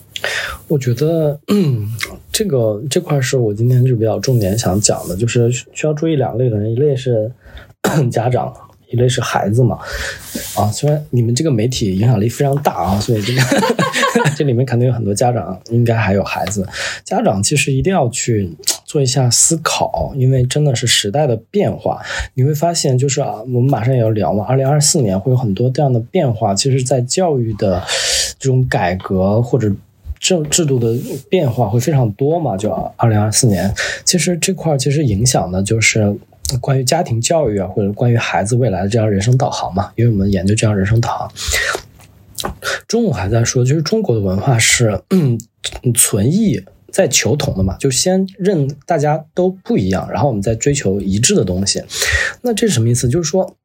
[0.68, 1.88] 我觉得，嗯，
[2.30, 7.28] 这个这块是我今天就比较重点想讲的，就是需要注意两类的人，一类是
[8.08, 8.54] 家长，
[8.88, 9.80] 一类是孩子嘛。
[10.54, 13.42] 啊，虽然你们这个媒体影响力非常大啊，所以这个
[14.38, 16.64] 这里面肯定有很多家长，应该还有孩子。
[17.02, 18.48] 家长其实一定要去
[18.84, 22.00] 做一下思考，因为真的是时代的变化，
[22.34, 26.54] 你会发现，就是啊，我们马上也要聊嘛，二零二四年会有很多这样的变化。
[26.54, 27.82] 其实，在教育的
[28.38, 29.68] 这种改革或者
[30.20, 30.96] 制制度的
[31.28, 33.74] 变化会非常多嘛，就二零二四年，
[34.04, 36.16] 其实这块其实影响的就是
[36.60, 41.32] 关于家庭教育啊，或者关于孩子未来的这样人生导航嘛，因为我们研究这样人生导航。
[42.86, 45.38] 中午还在说，就是中国的文化是嗯
[45.94, 51.82] 存异在求同的嘛，就先认大家都不一样，然后我们再追求一致的东西。
[52.42, 53.08] 那这是什么意思？
[53.08, 53.56] 就是说，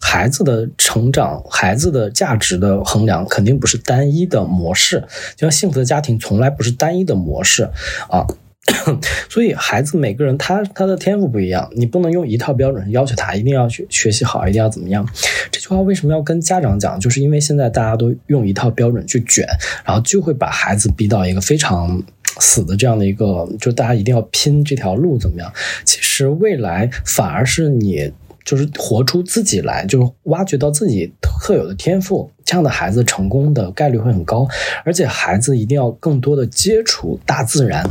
[0.00, 5.00] 孩子的成长、孩子的价值的衡量，肯定不是单一的模式。
[5.36, 7.68] 就像幸福的家庭，从来不是单一的模式
[8.08, 8.26] 啊。
[9.28, 15.06] 所以，孩子每个人他他的天赋不一样，你不能用一套标准要求他一定要去学习好，一定要怎么样。
[15.50, 16.98] 这句话为什么要跟家长讲？
[16.98, 19.46] 就是因为现在大家都用一套标准去卷，
[19.84, 22.02] 然后就会把孩子逼到一个非常
[22.40, 25.52] 死的这样的一个，就大家一定要拼这条路怎么样？
[25.84, 28.12] 其实未来反而是你。
[28.44, 34.46] 就是活出自己来，就是挖掘到自己特有的天赋，这样的孩子成功的概率会很高。
[34.84, 37.82] 而且孩子一定要更多的接触大自然，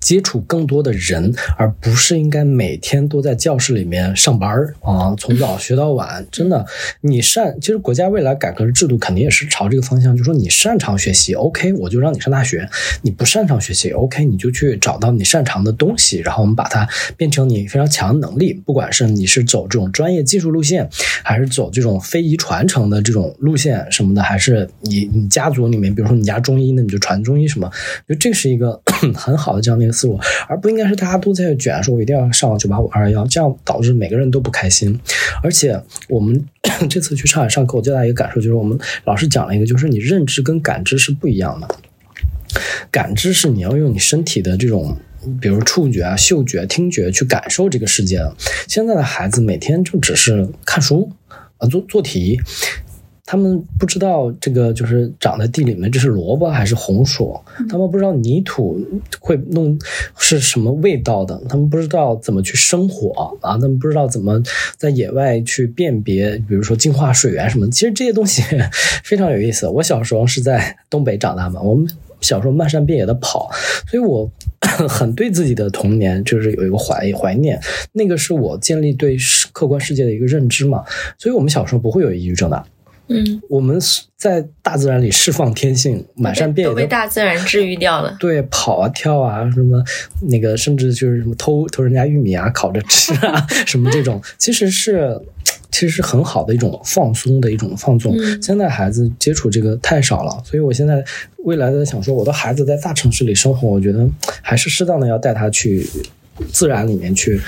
[0.00, 4.50] 接触更多的人，而不是应该每天都在教室里面上班
[4.80, 6.26] 啊，从早学到晚。
[6.30, 6.66] 真的，
[7.00, 12.66] 你擅，其实国家未来改革的制度肯定也是朝这个方向，就说你擅长学习，OK，我就让你上大学；
[13.02, 18.52] 你不擅长学习，OK，你就去找到你擅长的东西，然后我们把它变成你非常强的能力。
[18.52, 20.88] 不管是你是走这种专业技术路线，
[21.22, 27.70] 还是走这种非遗传承的这种路线什么的，还是你你家族里面，比如说你家中医，那你就传中医什么，
[28.08, 28.80] 就这是一个
[29.14, 34.98] 很好的这样的一个思路，而不应该是大家都在卷，说我一定要上九八五二幺幺，这样导致每个人都不开心。
[35.42, 36.44] 而且我们
[36.90, 41.68] 这次去上海上课，我最大一个感受就是，我们老师讲了一个，就是你认知跟感知是不一样的。
[42.90, 44.98] 感知是你要用你身体的这种，
[45.40, 48.20] 比如触觉啊、嗅觉、听觉去感受这个世界。
[48.68, 51.10] 现在的孩子每天就只是看书
[51.56, 52.38] 啊、做做题。
[53.24, 57.38] 他们不知道这个就是长在地里面，这是萝卜还是红薯？
[57.68, 58.78] 他们不知道泥土
[59.20, 59.78] 会弄
[60.18, 64.42] 是什么味道的，他们不知道怎么去生火啊，他们不知道怎么
[64.76, 67.70] 在野外去辨别，比如说净化水源什么。
[67.70, 68.42] 其实这些东西
[69.04, 69.68] 非常有意思。
[69.68, 71.88] 我小时候是在东北长大嘛，我们
[72.20, 73.48] 小时候漫山遍野的跑，
[73.88, 74.28] 所以我
[74.88, 77.58] 很对自己的童年就是有一个怀怀念。
[77.92, 79.16] 那个是我建立对
[79.52, 80.84] 客观世界的一个认知嘛，
[81.16, 82.64] 所以我们小时候不会有抑郁症的。
[83.12, 83.78] 嗯，我们
[84.16, 88.16] 在大自然里释放天性，满山遍野都被大自然治愈掉了。
[88.18, 89.82] 对，跑啊跳啊，什么
[90.22, 95.20] 那个，甚至就是什么偷偷人家玉米啊，烤着吃啊， 什么这种，其实是
[95.70, 98.16] 其实是很好的一种放松的一种放纵。
[98.18, 101.04] 嗯现在孩子接触这个太少了，所以我现在
[101.44, 104.08] 未来的想说，我的孩子在大城市里生活，我觉得
[104.40, 105.86] 还是适当的要带他去。
[106.50, 107.38] 自然里面去，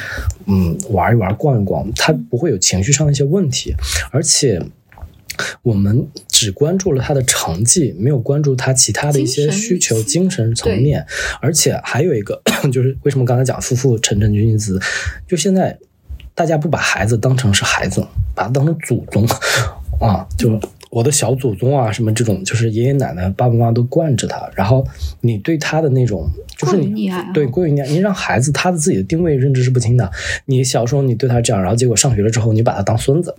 [0.47, 3.75] 嗯，玩一玩，逛一逛，他不会有情绪上的一些问题，
[4.13, 4.63] 而且
[5.63, 11.07] 我们只关注了他的成绩，没有关注他其他的一些需求、精神层面。
[11.41, 12.41] 而且还有一个，
[12.73, 14.81] 就是为什么刚才讲夫妇沉沉君子，
[15.27, 15.79] 就现在
[16.35, 19.27] 大家不把孩子当成是孩子，把他当成祖宗
[20.01, 20.59] 啊，就
[20.91, 24.87] 我的小祖宗啊，什么这种，就是爷爷奶奶、爸爸妈妈都惯着他，然后
[25.23, 30.09] 你对他的那种，就是你对过于溺爱，你让孩子他的自己的定位认知是不清的。
[30.47, 33.35] 你小时候你对他这样，然后结果上学了之后，你把他当孙子。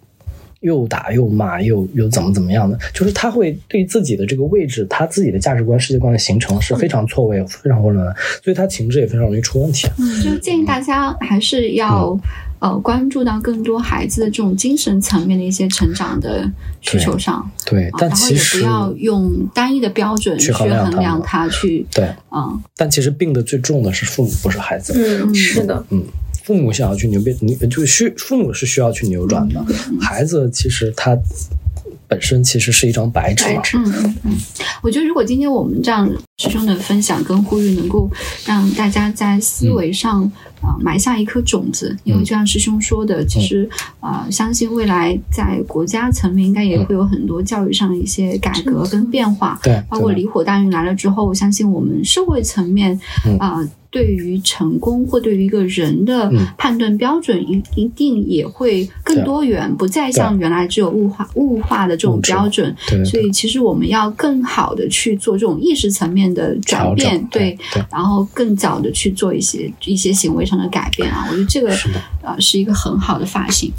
[0.66, 9.88] 又打又骂又又怎么怎么样的，就是他会对自己的这个位置，他自己的价值观、世界观的形成是非常错位、非常混乱的，所以他情志也非常容易出问题。
[9.98, 12.18] 嗯，就建议大家还是要、
[12.60, 16.50] 呃关注到更多孩子的这种精神层面的一些成长的
[16.82, 24.94] 需求上，对，但啊然后也不要用单一的标准去去衡量他量他去对，嗯但其实病的最重的是父母，不是孩子。
[24.96, 26.04] 嗯，是的，嗯，
[26.46, 29.66] 父母想要去扭变，你就是需父母是需要去扭转的，
[30.00, 31.18] 孩子其实他
[32.08, 33.44] 本身其实是一张白纸
[34.84, 36.08] 我觉得如果今天我们这样
[36.38, 38.12] 师兄的分享跟呼吁，能够
[38.46, 40.22] 让大家在思维上
[40.60, 41.96] 啊、呃埋下一颗种子。
[42.04, 43.70] 因为就像师兄说的，其实
[44.02, 49.58] 啊、呃相信未来在国家层面应该也会有很多教育上的一些改革跟变化。
[49.64, 62.76] 对，对包括离火大运来了之后，我相信我们社会层面嗯啊、对于成功或对于一个人的嗯判断标准一一定也会更多元，不再像原来只有物化物化的这种标准。
[62.90, 71.76] 对对所以其实我们要更好的去做这种意识层面的转变整，对对然后更早的去做一些一些行为上的改变啊，我觉得这个
[72.26, 73.72] 呃是一个很好的发型。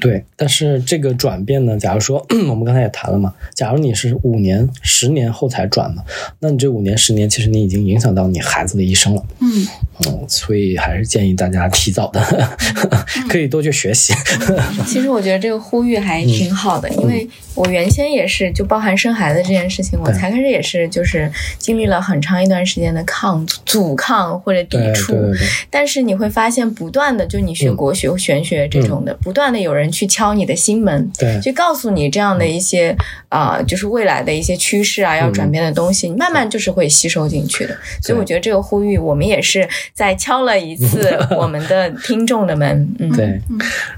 [0.00, 6.04] 对，但是这个转变呢，假如说 我们刚才也谈了嘛，假如你是五年、十年后才转的，
[6.40, 9.22] 那你这五年、十年，其实你已经影响到你孩子的一生了。
[9.40, 9.66] 嗯，
[10.06, 12.20] 嗯，所以还是建议大家提早的，
[13.28, 14.12] 可以多去学习。
[14.86, 25.12] 其实我觉得这个呼吁还挺好的，嗯因为我原先也是，就包含生孩子这件事情，我才开始也是，就是经历了很长一段时间的抗阻抗或者抵触。
[25.12, 32.96] 对对对，但是你会发现，不断的就你学嗯国学、玄学这种的，不断的有人去敲你的心门，对去告诉你这样的一些
[33.28, 37.76] 啊、就是未来的一些趋势啊，要转变的东西，你慢慢就是会吸收进去的。
[38.00, 42.88] 所以我觉得这个呼吁，我们也是在敲了一次 我们的听众的门。
[43.00, 43.40] 嗯，对，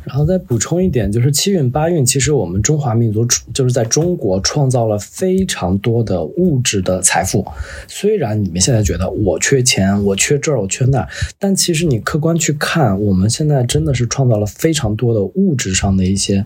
[0.04, 7.46] 然后再补充一点，就是七运八运，其实我们中华民族就是在中国创造了非常多的物质的财富。
[7.88, 16.44] 虽然你们现在觉得我缺钱，我缺这儿，我缺那儿，但其实你客观去看，我们现在真的是创造了非常多的物质上的一些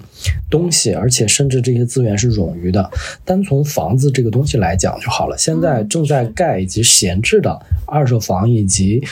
[0.51, 2.91] 东西，而且甚至这些资源是冗余的。
[3.25, 9.03] 单从房子这个东西来讲就好了，现在正在盖以及闲置的二手房以及。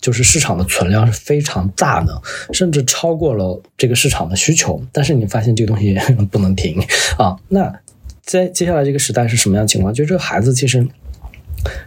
[0.00, 2.20] 就是市场的存量是非常大的，
[2.52, 4.82] 甚至超过了这个市场的需求。
[4.90, 5.96] 但是你发现这个东西
[6.28, 6.76] 不能停
[7.16, 7.36] 啊。
[7.50, 7.72] 那
[8.20, 9.94] 在接下来这个时代是什么样的情况？
[9.94, 10.84] 就这个孩子其实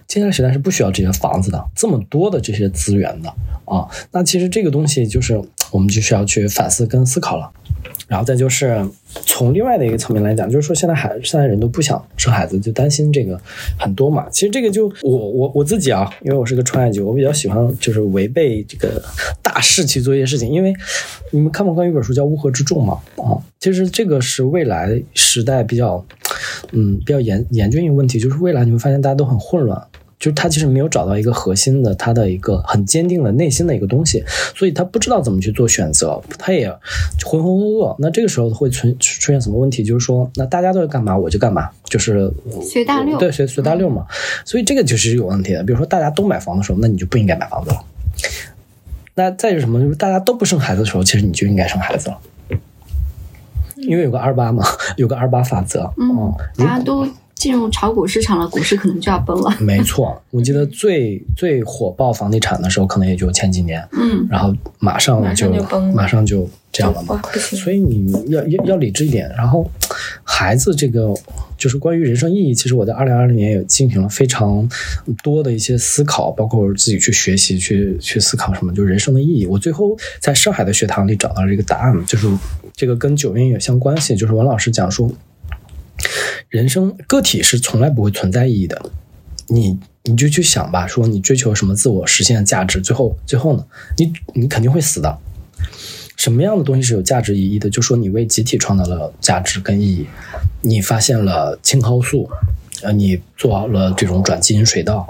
[0.08, 3.30] 接下来时代是不需要这些房子的，这么多的这些资源的
[3.66, 3.88] 啊。
[4.12, 7.52] 那其实这个东西就是我们就需要去反思跟思考了。
[8.08, 8.88] 然后再就是
[9.26, 13.40] 从另外的一个层面来讲，就是说现在孩现在人都不想生孩子，就担心这个
[13.80, 14.28] 很多嘛。
[14.30, 19.04] 其实这个就我我我自己啊，因为我是个创业者，我比较喜欢就是违背这个
[19.42, 20.52] 大势去做一些事情。
[20.52, 20.72] 因为
[21.32, 23.00] 你们看没看一本书叫《乌合之众》嘛？
[23.18, 26.06] 啊，其实这个是未来时代比较
[26.72, 29.82] 嗯比较严严峻一个问题，就是未来你会发现大家都很混乱。
[30.18, 34.24] 就是他其实没有找到一个核心的，他的一个很坚定的内心的一个东西，
[34.56, 36.70] 所以他不知道怎么去做选择，他也
[37.26, 37.96] 浑浑噩噩。
[38.00, 39.84] 那这个时候会存出现什么问题？
[39.84, 42.32] 就是说，那大家都在干嘛，我就干嘛，就是
[42.64, 44.06] 随大溜对，随随大溜嘛。
[44.46, 45.62] 所以这个就是有问题的。
[45.66, 47.84] 比如说大家都买房的时候，那你就不应该买房子了。
[49.16, 49.82] 那再是什么？
[49.82, 52.18] 就是大家都不生孩子的时候，其实你就应该生孩子了。
[53.88, 54.64] 因为有个二八嘛，
[54.98, 59.54] 有个二八法则，嗯大家都进入炒股市场了，股市可能就要崩了。
[59.60, 67.20] 没错，我记得最最火爆房地产的时候，可能也就前几年，嗯，然后马上马上就就崩马上就这样了嘛。
[67.32, 69.30] 不行，所以你要要要理智一点。
[69.38, 69.70] 然后，
[70.24, 71.14] 孩子这个
[71.58, 74.68] 就是关于人生意义，其实我在二零二零年也进行了非常
[75.22, 79.46] 多的一些思考，包括自己去学习、去去思考什么，就是人生的意义。
[79.46, 82.28] 我最后在上海的学堂里找到了一个答案，就是
[82.76, 85.10] 这个跟九运有相关系，就是文老师讲说，
[86.50, 88.92] 人生个体是从来不会存在意义的。
[89.48, 93.66] 你你就去想吧，说你追求什么自我实现的价值，最后最后呢，
[93.98, 95.18] 你你肯定会死的。
[96.18, 97.70] 什么样的东西是有价值意义的？
[97.70, 100.08] 就说你为集体创造了价值跟意义，
[100.62, 102.30] 你发现了青蒿素，
[102.82, 105.08] 呃，你做好了这种转基因水稻，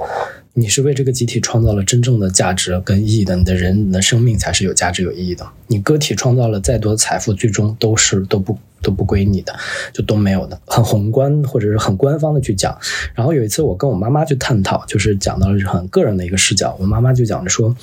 [0.58, 5.46] 你是为这个集体创造了真正的价值跟意义的，你的人你的生命才是有价值有意义的。
[5.68, 9.54] 你个体创造了再多的财富，最终都是都不都不归你的，
[9.92, 10.58] 就都没有的。
[10.66, 12.74] 很宏观或者是很官方的去讲。
[13.14, 17.76] 然后有一次我跟我妈妈去探讨，就是讲到了很个人的一个视角，我妈妈就讲着说。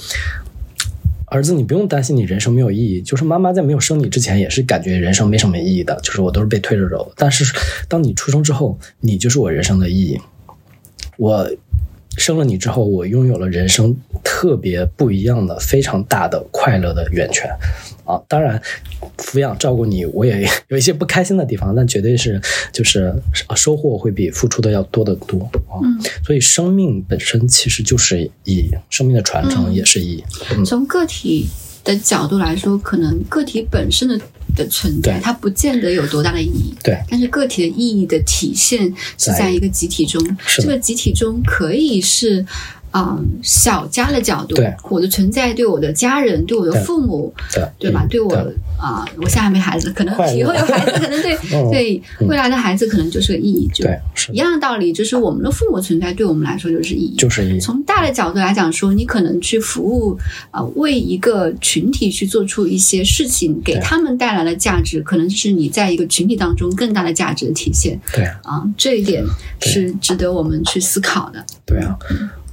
[1.27, 3.03] 儿子，你不用担心你人生没有意义。
[3.03, 7.13] 就是妈妈在没有生你之前，也是感觉人生没什么意义的，就是我都是被推着走。
[7.17, 7.45] 但是
[7.89, 10.19] 当你出生之后，你就是我人生的意义。
[11.17, 11.51] 我
[12.19, 17.51] 生了你之后，我拥有了人生特别不一样的、非常大的快乐的源泉
[18.05, 18.21] 啊！
[18.29, 18.61] 当然，
[19.19, 22.41] 抚养照顾你，我也 有一些不开心的地方，但绝对是
[22.73, 23.15] 就是
[23.57, 25.81] 收获会比付出的要多得多啊！
[25.83, 30.25] 嗯所以生命本身其实就是意义，生命的传承也是意义。
[30.55, 31.49] 嗯从个体
[31.85, 34.21] 的角度来说，可能个体本身的
[34.55, 36.75] 的存在，它不见得有多大的意义。
[36.83, 40.21] 对，但是个体的意义的体现是在一个集体中，
[40.59, 42.45] 这个集体中可以是
[42.93, 47.67] 啊、小家的角度对，我的存在对我的家人、对我的父母，对。
[47.79, 47.91] 对。
[47.91, 48.07] 吧？
[48.09, 48.55] 对我对。
[48.79, 53.85] 啊、我现在还没孩子，可能以后有孩子，可能对 嗯对未来的孩子可能就是个意义，就
[54.33, 60.19] 一样的道理，就是我们的父母存在对我们来说就是意义，就是一从大的角度来讲说，你可能去服务，
[60.51, 67.99] 呃，为一个群体去做出一些事情，给他们带来的价值，可能是你在一个群体当中更大的价值的体现。
[68.13, 68.25] 对。
[68.43, 69.25] 啊，这一点
[69.61, 71.45] 是值得我们去思考的。
[71.65, 71.97] 对啊，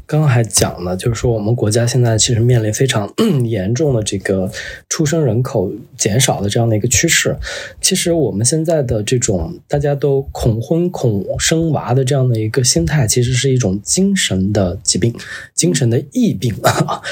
[0.10, 3.08] 刚刚还讲了，就是说我们国家现在其实面临非常
[3.46, 4.52] 严重的这个
[4.90, 7.38] 出生人口减少的这样的一个趋势。
[7.80, 15.14] 其实我们现在的这种大家都恐婚恐生娃的这样的一个心态，其实是一种精神的疾病、
[15.54, 16.56] 精神的疫病，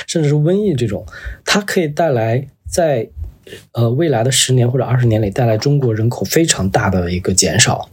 [0.08, 1.06] 甚至是瘟疫这种，
[1.46, 3.08] 它可以带来在。
[3.72, 7.90] 呃，未来的十年或者二十年里，带来中国人口非常大的一个减少。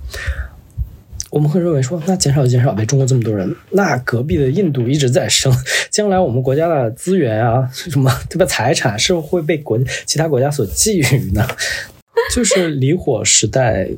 [1.35, 5.53] 我们会认为说，那减少就减少呗，中国这么多人，那隔壁的印度一直在生，
[5.91, 9.77] 将来我们国家的资源啊， 什么对吧，财产是会被国
[10.07, 11.45] 其他国家所觊觎呢？
[12.33, 13.91] 就是离火时代，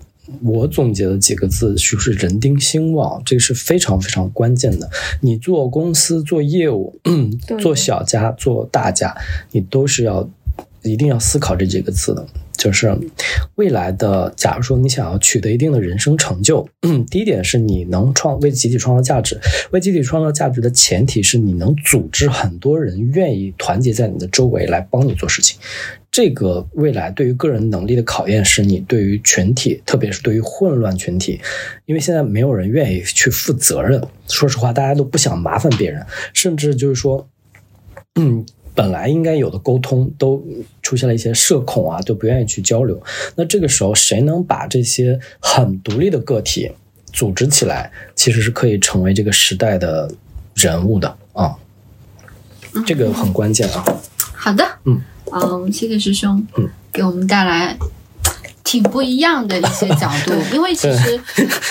[0.43, 4.89] 我总结的几个字就是人丁兴旺，这个是非常非常关键的。
[5.21, 6.99] 你做公司、做业务、
[7.61, 9.15] 做小家、做大家，
[9.53, 10.27] 你都是要
[10.83, 12.27] 一定要思考这几个字的。
[12.57, 12.99] 就是
[13.57, 16.67] 未来的，假如说你想要取得一定的人生成就，
[17.11, 19.39] 第一点是你能创为集体创造价值，
[19.73, 25.59] 为集体创造价值的前提是你能组织很多人愿意团结在你的周围来帮你做事情。
[26.11, 31.41] 这个未来对于个人能力的考验，是你对于群体，特别是对于混乱群体，
[31.85, 34.03] 因为现在没有人愿意去负责任。
[34.27, 37.29] 说实话，大家都不想麻烦别人，甚至就是说，
[38.15, 38.45] 嗯。
[38.77, 40.45] 本来应该有的沟通都
[40.83, 43.03] 出现了一些社恐啊，都不愿意去交流。
[43.35, 46.71] 那这个时候，谁能把这些很独立的个体
[47.13, 50.09] 组织起来，其实是可以成为这个时代的
[50.55, 51.57] 人物的啊。
[52.87, 53.83] 这个很关键啊。
[54.19, 55.01] 好的，嗯，
[55.33, 57.79] 嗯，谢谢师兄，嗯，给我们带来。
[58.67, 61.19] 挺不一样的一些角度， 因为其实，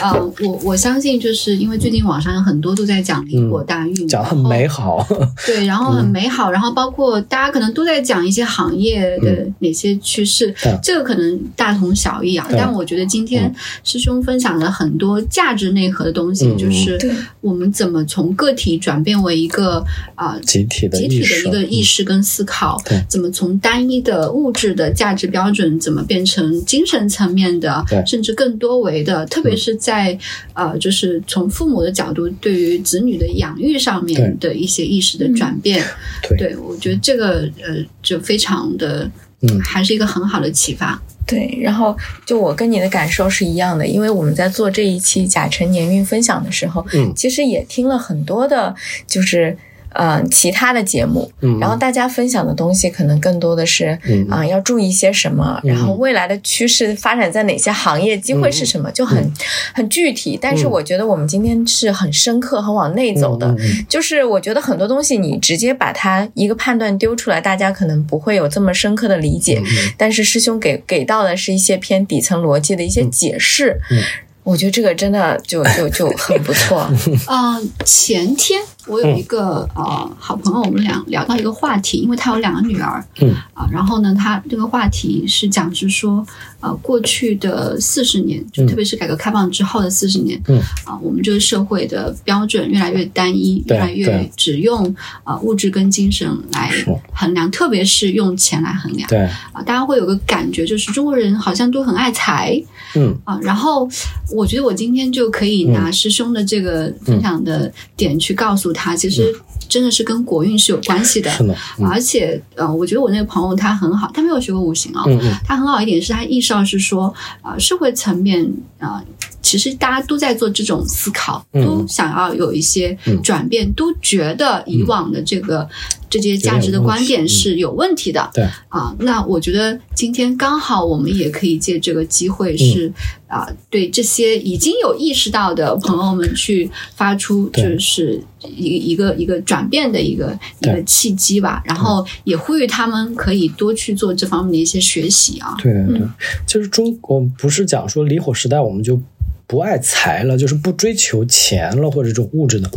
[0.01, 5.05] 呃，我我相信，就是因为最近网上有很多都在讲离火大运，讲很美好，
[5.45, 10.79] 对，然后很美好，然后包括大家可能都在讲一些行业的哪些趋势，对。
[10.81, 12.47] 这个可能大同小异啊。
[12.49, 12.57] 对。
[12.57, 16.97] 但我觉得今天师兄分享了很多价值内核的东西，嗯就是
[17.41, 19.83] 我们怎么从个体转变为一个
[20.15, 23.03] 啊、集体的集体的，一个意嗯识跟思考，对。
[23.09, 30.17] 怎么从单一的物质的价值标准，怎么变成精神层面的，甚至更多维的，特别是在、
[30.53, 35.83] 呃，就是从父母的角度，对于子女的养育上面的一些意识的转变，
[36.21, 36.37] 对。
[36.37, 39.09] 对我觉得这个呃，就非常的，
[39.41, 39.59] 嗯。
[39.61, 41.01] 还是一个很好的启发。
[41.27, 47.11] 对，然后就我跟你的感受是一样的，因为我们在做这一期甲辰年运分享的时候，嗯。
[47.15, 48.75] 其实也听了很多的，
[49.07, 49.57] 就是
[49.95, 54.25] 呃其他的节目，嗯，然后大家分享的东西可能更多的是嗯。
[54.29, 59.31] 啊、要注意些什么，嗯然后未来的趋势发展在哪些行业，机会是什么，就很
[59.73, 60.37] 很具体。
[60.41, 60.71] 但是嗯。
[60.71, 63.85] 我觉得我们今天是很深刻、很往内走的，嗯嗯嗯。
[63.87, 69.61] 就是我觉得很多东西你直接把它一个判断丢出来，大家可能不会有这么深刻的理解。
[69.65, 74.01] 嗯但是师兄给给到的是一些偏底层逻辑的一些解释，嗯。
[74.43, 76.87] 我觉得这个真的就就就很不错。
[77.25, 83.33] 啊、 前天我有一个、呃好朋友，我们俩聊到一个话题，因为他有两个女儿，嗯。
[83.53, 86.25] 啊、然后呢，他这个话题是讲是说，
[86.59, 88.67] 呃，过去的四十年，就嗯。
[88.67, 90.59] 特别是改革开放之后的四十年，嗯。
[90.85, 96.71] 啊、我们这个社会的标准越来越单一，越来越只用呃物质跟精神来
[97.13, 99.07] 衡量，特别是用钱来衡量。
[99.09, 99.19] 对，
[99.51, 102.61] 啊，大家会有个感觉，就是中国人好像都很爱财
[102.95, 103.15] 嗯。
[103.23, 103.39] 啊。
[103.41, 103.89] 然后
[104.31, 109.35] 我觉得我今天就可以拿师兄的这个分享的点去告诉他，其实
[109.67, 111.29] 真的是跟国运是有关系的。
[111.31, 111.87] 是的，嗯。
[111.87, 115.33] 而且呃，我觉得我那个朋友他很好，他没有学过五行啊、嗯嗯。
[115.45, 118.45] 他很好一点是他意识到是说，啊，社会层面
[118.79, 119.03] 啊、
[119.41, 121.65] 其实大家都在做这种思考，嗯。
[121.65, 125.67] 都想要有一些嗯转变，都觉得以往的这个、
[126.09, 128.29] 这些价值的观点是有问题的。
[128.33, 128.43] 对。
[128.69, 132.91] 啊，那我觉得今天刚好我们也可以借这个机会是、
[133.27, 145.55] 啊，对这些已经有意识到的朋友们去发出就是一一个一个转变的一个一个契机吧，然后也呼吁他们可以多去做这方面的一些学习啊。
[145.61, 146.07] 对对对，
[146.45, 148.99] 就是中国不是讲说离火时代我们就
[149.47, 152.69] 不爱财了，就是不追求钱了或者这种物质的，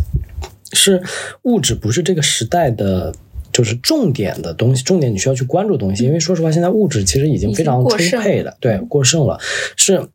[0.73, 1.01] 是
[1.43, 3.13] 物质不是这个时代的。
[3.51, 9.39] 就是重点的东西，重点你需要去关注的东西，因为说实话，现在物质其实已经非常充沛了，对，过剩了，
[9.75, 10.07] 是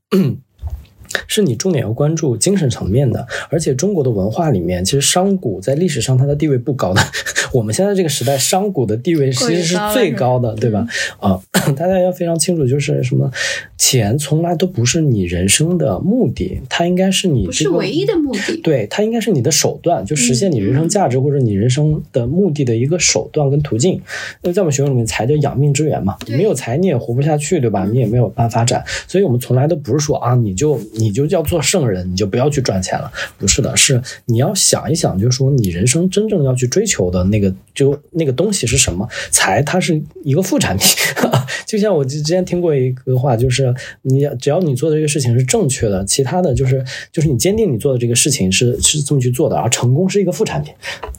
[1.27, 3.27] 是你重点要关注精神层面的。
[3.51, 7.01] 而且中国的文化里面，其实商贾在历史上它的地位不高的。
[7.53, 10.87] 我们现在这个时代，商贾的地位其实是最高的，对吧？
[11.21, 11.41] 啊，
[11.77, 13.31] 大家要非常清楚，就是什么，
[13.79, 18.61] 钱从来都不是你人生的目的，它应该是你不是唯一的目的。
[18.63, 24.01] 对，它应该是你的手段，就实现你人生价值或者你人生的目的的一个手段跟途径。
[24.43, 27.85] 那在我们学校里面，财叫养命之源嘛，没有财你也活不下去，对吧？
[27.85, 28.83] 你也没有办法发展。
[29.07, 37.55] 所以我们从来都不是说啊，你就你你就叫做圣人，你就不要去赚钱了，不是的，是你要想一想，就是说你人生真正要去追求的那个。
[37.75, 39.09] 就那个东西是什么？
[39.33, 40.87] 财它是一个副产品，
[41.67, 50.73] 就像我之前听过一个话，就是你只要你做的这个事情是正确的，其他的就是就是你坚定你做的这个事情是是这么去做的，而成功是一个副产品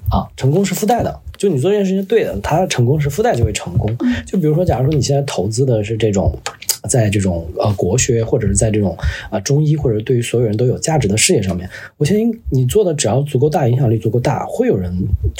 [0.09, 1.19] 啊，成功是附带的。
[1.37, 3.93] 就你做这件事情对的，它成功是附带就会成功。
[4.25, 6.39] 就比如说，假如说你现在投资的是这种。
[6.85, 8.97] 在这种呃国学或者是在这种
[9.29, 14.93] 啊中医或者对于所有人都有价值的事业上面，我相信你做的只要足够大，影响力足够大，会有人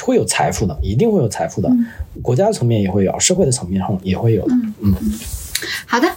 [0.03, 1.69] 会有财富的，一定会有财富的，
[2.21, 4.53] 国家层面也会有，社会的层面上也会有的。
[4.81, 4.93] 嗯，
[5.85, 6.07] 好的。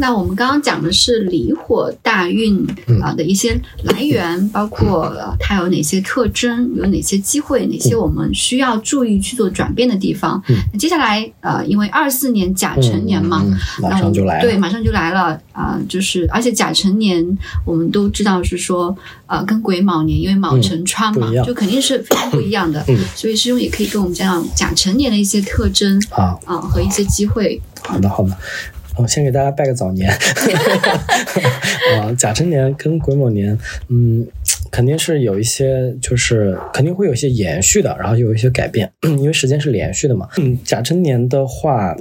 [0.00, 2.64] 那我们刚刚讲的是离火大运
[3.02, 10.40] 啊的一些来源，包括它有哪些特征，有哪些机会，哪些我们需要注意去做转变的地方。
[10.72, 13.44] 那接下来呃，因为二四年甲辰年嘛，
[13.82, 18.96] 马上就来了，对，马上就来了啊，就是而且甲辰年我们都知道是说
[19.26, 22.84] 呃，跟癸卯年，因为卯辰穿嘛，就肯定是非常不一样的。
[23.16, 27.60] 所以师兄也可以跟我们讲讲甲辰年的一些特征啊啊和一些机会。
[27.82, 28.36] 好的，好的。
[28.98, 30.10] 我先给大家拜个早年，
[32.00, 33.56] 啊，甲辰年跟癸卯年，
[33.88, 34.26] 嗯，
[34.72, 40.28] 肯定是有一些，就是肯定会有一些延续的，然后有一些改变，因为时间是连续的嘛。
[40.38, 41.96] 嗯，甲辰年的话，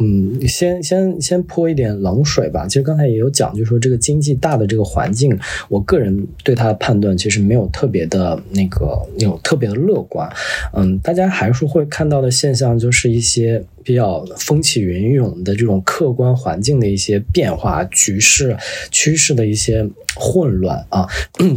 [0.00, 2.66] 嗯，先先先泼一点冷水吧。
[2.66, 5.38] 其实刚才也有讲，就是说这个经济大的这个环境，
[5.68, 10.26] 我个人对它的判断其实没有特别的那个有特别的乐观。
[10.72, 13.62] 嗯，大家还是会看到的现象就是一些。
[13.82, 18.56] 比较风起云涌的这种客观环境的一些变化、局势
[18.90, 21.06] 趋势的一些混乱啊，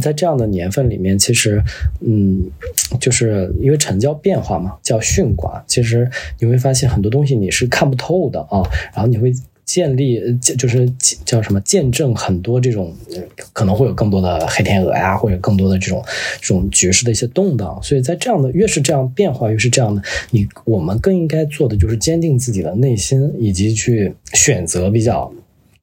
[0.00, 1.62] 在这样的年份里面，其实，
[2.00, 2.50] 嗯，
[3.00, 8.62] 就是因为成交变化嘛，叫巽卦，其实你会发现很多东西你是看不透的啊，
[8.94, 9.32] 然后你会。
[9.64, 10.88] 建立就是
[11.24, 12.94] 叫什么见证很多这种
[13.52, 16.04] 可能会有更多的黑天鹅呀，或者更多的这种
[16.40, 25.32] 这种局势的一些动荡，所以在这样的越是这样变化，越是这样的，你我们更应该做的就是坚定自己的内心，以及去选择比较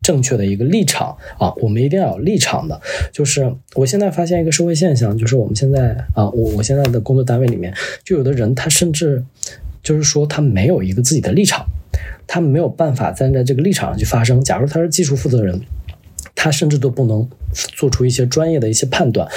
[0.01, 1.51] 正确的一个立场啊。
[1.57, 2.79] 我们一定要有立场的。
[3.11, 9.23] 就是我现在发现一个社会现象，就是我们现在啊，我我现在的工作单位里面，就有的人他甚至
[9.81, 11.65] 就是说他没有一个自己的立场。
[12.27, 14.43] 他没有办法站在这个立场上去发声。
[14.43, 15.59] 假如他是技术负责人，
[16.35, 17.27] 他甚至都不能
[17.75, 19.27] 做出一些专业的一些判断。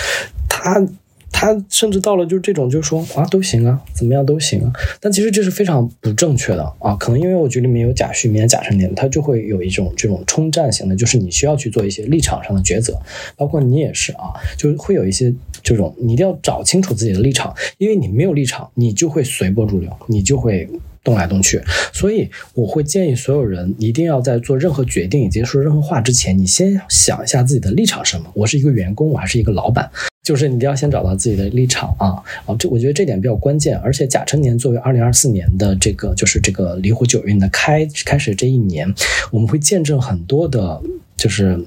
[0.49, 0.87] 他
[1.33, 4.73] 他甚至到了就是这种，就是说啊都行啊，怎么样都行啊。
[5.01, 6.95] 但其实这是非常不正确的啊。
[6.95, 12.97] 可能因为我局里面有甲戌年、甲辰年，他就会有一种这种冲战型的，就是你需要去做一些立场上的抉择。
[13.37, 20.71] 包括你也是啊，就是会有一些这种，你一定要找清楚自己的立场，因为你没有立场，你就会随波逐流，你就会。
[21.05, 21.63] 动来动去，
[21.93, 28.25] 所以我会建议所有人一定要在做任何决定以及说任何话之前，你先想一下自己的立场是什么。
[28.35, 29.89] 我是一个员工，我还是一个老板，
[30.23, 32.17] 就是你一定要先找到自己的立场啊
[32.47, 32.57] 啊！
[32.59, 33.77] 这我觉得这点比较关键。
[33.79, 38.93] 而且甲辰年作为二零二四年的这个就是这个离火九运的开开始这一年，
[39.31, 40.81] 我们会见证很多的，
[41.17, 41.63] 就是。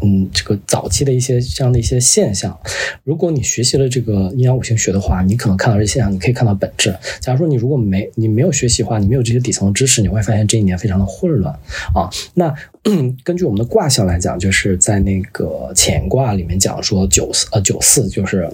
[0.00, 2.58] 嗯，这个早期的一些这样的一些现象，
[3.04, 6.96] 如果你学习了这个阴阳五行学的话，你可能看到这现象，你可以看到本质。
[7.20, 11.52] 假如说你如果没你没有学习的话，你没有这些底层的知识，你会发现这一年非常的混乱
[11.94, 12.08] 啊。
[12.34, 12.54] 那
[13.24, 18.48] 根据我们的卦象来讲，就是在那个乾卦里面讲说九四呃九四就是。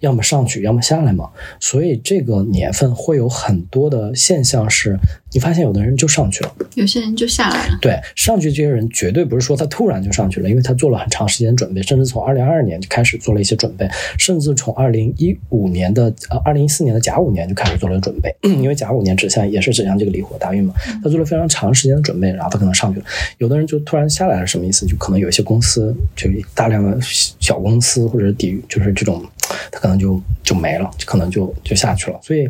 [0.00, 1.30] 要么上去，要么下来嘛。
[1.60, 4.98] 所以这个年份会有很多的现象，是
[5.32, 7.78] 你发现有的人就上去了，有些人就下来了。
[7.80, 13.88] 对，上去这些人绝对不是说他突然就上去了，因为他做了很长时间准备，甚至从二零二二年就开始做了一些准备，
[14.18, 23.06] 甚至从二零一五年的呃二零一四年的甲午年就开始做了准备， 因为甲午年指向也是指向这个离火大运嘛，他做了非常长时间的准备，然后他可能上去了。
[23.38, 24.86] 有的人就突然下来了，什么意思？
[24.86, 29.22] 就可能有一些公司就大量的小公司或者底就是这种。
[29.70, 32.18] 它可能就就没了，就可能就就下去了。
[32.22, 32.48] 所以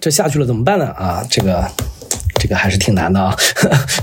[0.00, 0.86] 这下去了怎么办呢？
[0.86, 1.66] 啊，这个
[2.40, 3.36] 这个还是挺难的啊。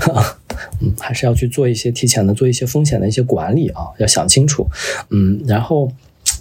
[0.80, 4.68] 嗯，还是要去做一些提前的做一些风险的一些管理啊，要想清楚。
[5.10, 5.90] 嗯，然后。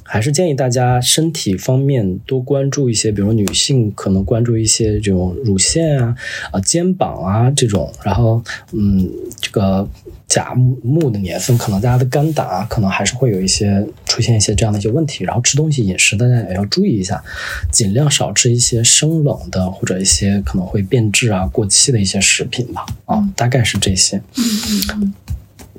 [0.03, 6.15] 还是建议大家身体方面多关注一些，比如女性可能关注一些这种乳腺啊、
[6.51, 9.09] 啊肩膀啊这种，然后嗯，
[9.39, 9.87] 这个
[10.27, 15.23] 甲木的年份，可能大家的肝胆啊，可能还是会有一些出现一些这样的一些问题。
[15.23, 17.23] 然后吃东西饮食大家也要注意一下，
[17.71, 22.85] 尽量少吃一些生冷的或者一些可能会变质啊、过期的一些食品吧。
[23.05, 24.21] 啊，大概是这些。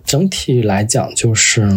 [0.04, 1.68] 整体来讲就是。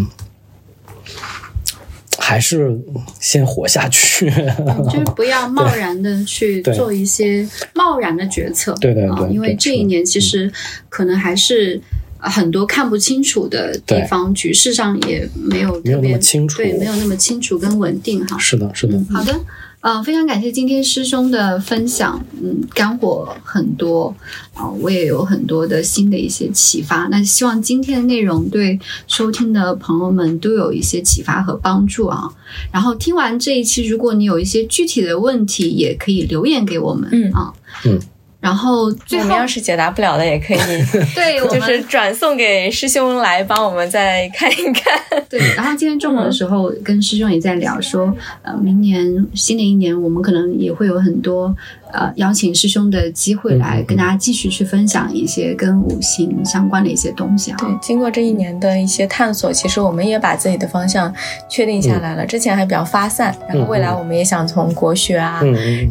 [2.18, 2.78] 还是
[3.20, 4.30] 先活下去，
[4.60, 8.74] 嗯， 就是不要贸然的去做一些贸然的决策。
[8.82, 10.52] 对对啊对对因为这一年其实
[10.90, 11.80] 可能还是
[12.20, 16.58] 呃很多看不清楚的地方，局势上也没有没有那特别么清楚。
[16.58, 18.38] 对，没有那么清楚跟稳定哈。
[18.38, 19.40] 是的，是的，好的，
[19.82, 24.14] 呃，非常感谢今天师兄的分享，嗯，干货很多
[24.54, 27.08] 啊、我也有很多的新的一些启发。
[27.10, 28.78] 那希望今天的内容对
[29.08, 32.28] 收听的朋友们都有一些启发和帮助啊。
[32.72, 37.54] 然后听完这一期，如果你有一些具体的问题，也可以留言给我们，嗯啊，
[37.86, 38.00] 嗯。
[38.40, 40.58] 然后最后我们要是解答不了的，也可以
[41.16, 45.00] 对就是转送给师兄来帮我们再看一看。
[45.28, 51.54] 对，然后今天中午的时候跟师兄也在聊说，呃，明年新的一年我们可能也会有很多
[51.92, 57.58] 呃邀请师兄的机会来跟大家继续去分享一些跟五行相关的一些东西啊。
[57.60, 61.14] 对，经过这一年的一些探索，其实我们也把自己的方向
[61.50, 62.26] 确定下来了。
[62.26, 65.42] 之前还比较发散，然后未来我们也想从国学啊，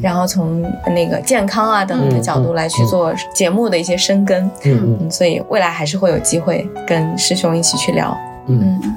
[0.02, 4.50] 然后从那个健康啊等等的角度来去做节目的一些深耕。
[4.64, 8.16] 嗯嗯，所以未来还是会有机会跟师兄一起去聊。
[8.48, 8.96] 嗯嗯，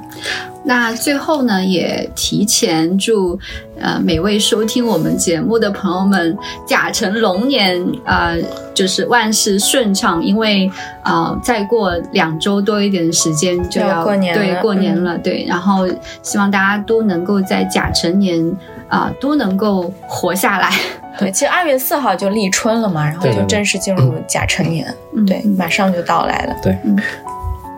[0.63, 3.39] 那最后呢，也提前祝
[3.79, 8.37] 呃每位收听我们节目的朋友们甲辰龙年呃
[8.73, 10.69] 就是万事顺畅，因为
[11.03, 14.43] 呃再过两周多一点的时间就要要过年了。
[14.43, 15.03] 对过年嗯。
[15.05, 15.87] 了，对，然后
[16.21, 18.51] 希望大家都能够在甲辰年
[18.89, 20.71] 啊、都能够活下来，
[21.19, 25.23] 对，其实二月四号就立春了嘛，然后对对对就正式进入甲辰年，嗯。
[25.27, 26.55] 对，马上就到来了。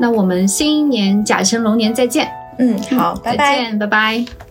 [0.02, 3.58] 那我们新一年甲辰龙年再见，嗯，好，拜拜。
[3.58, 4.51] 再见，拜拜。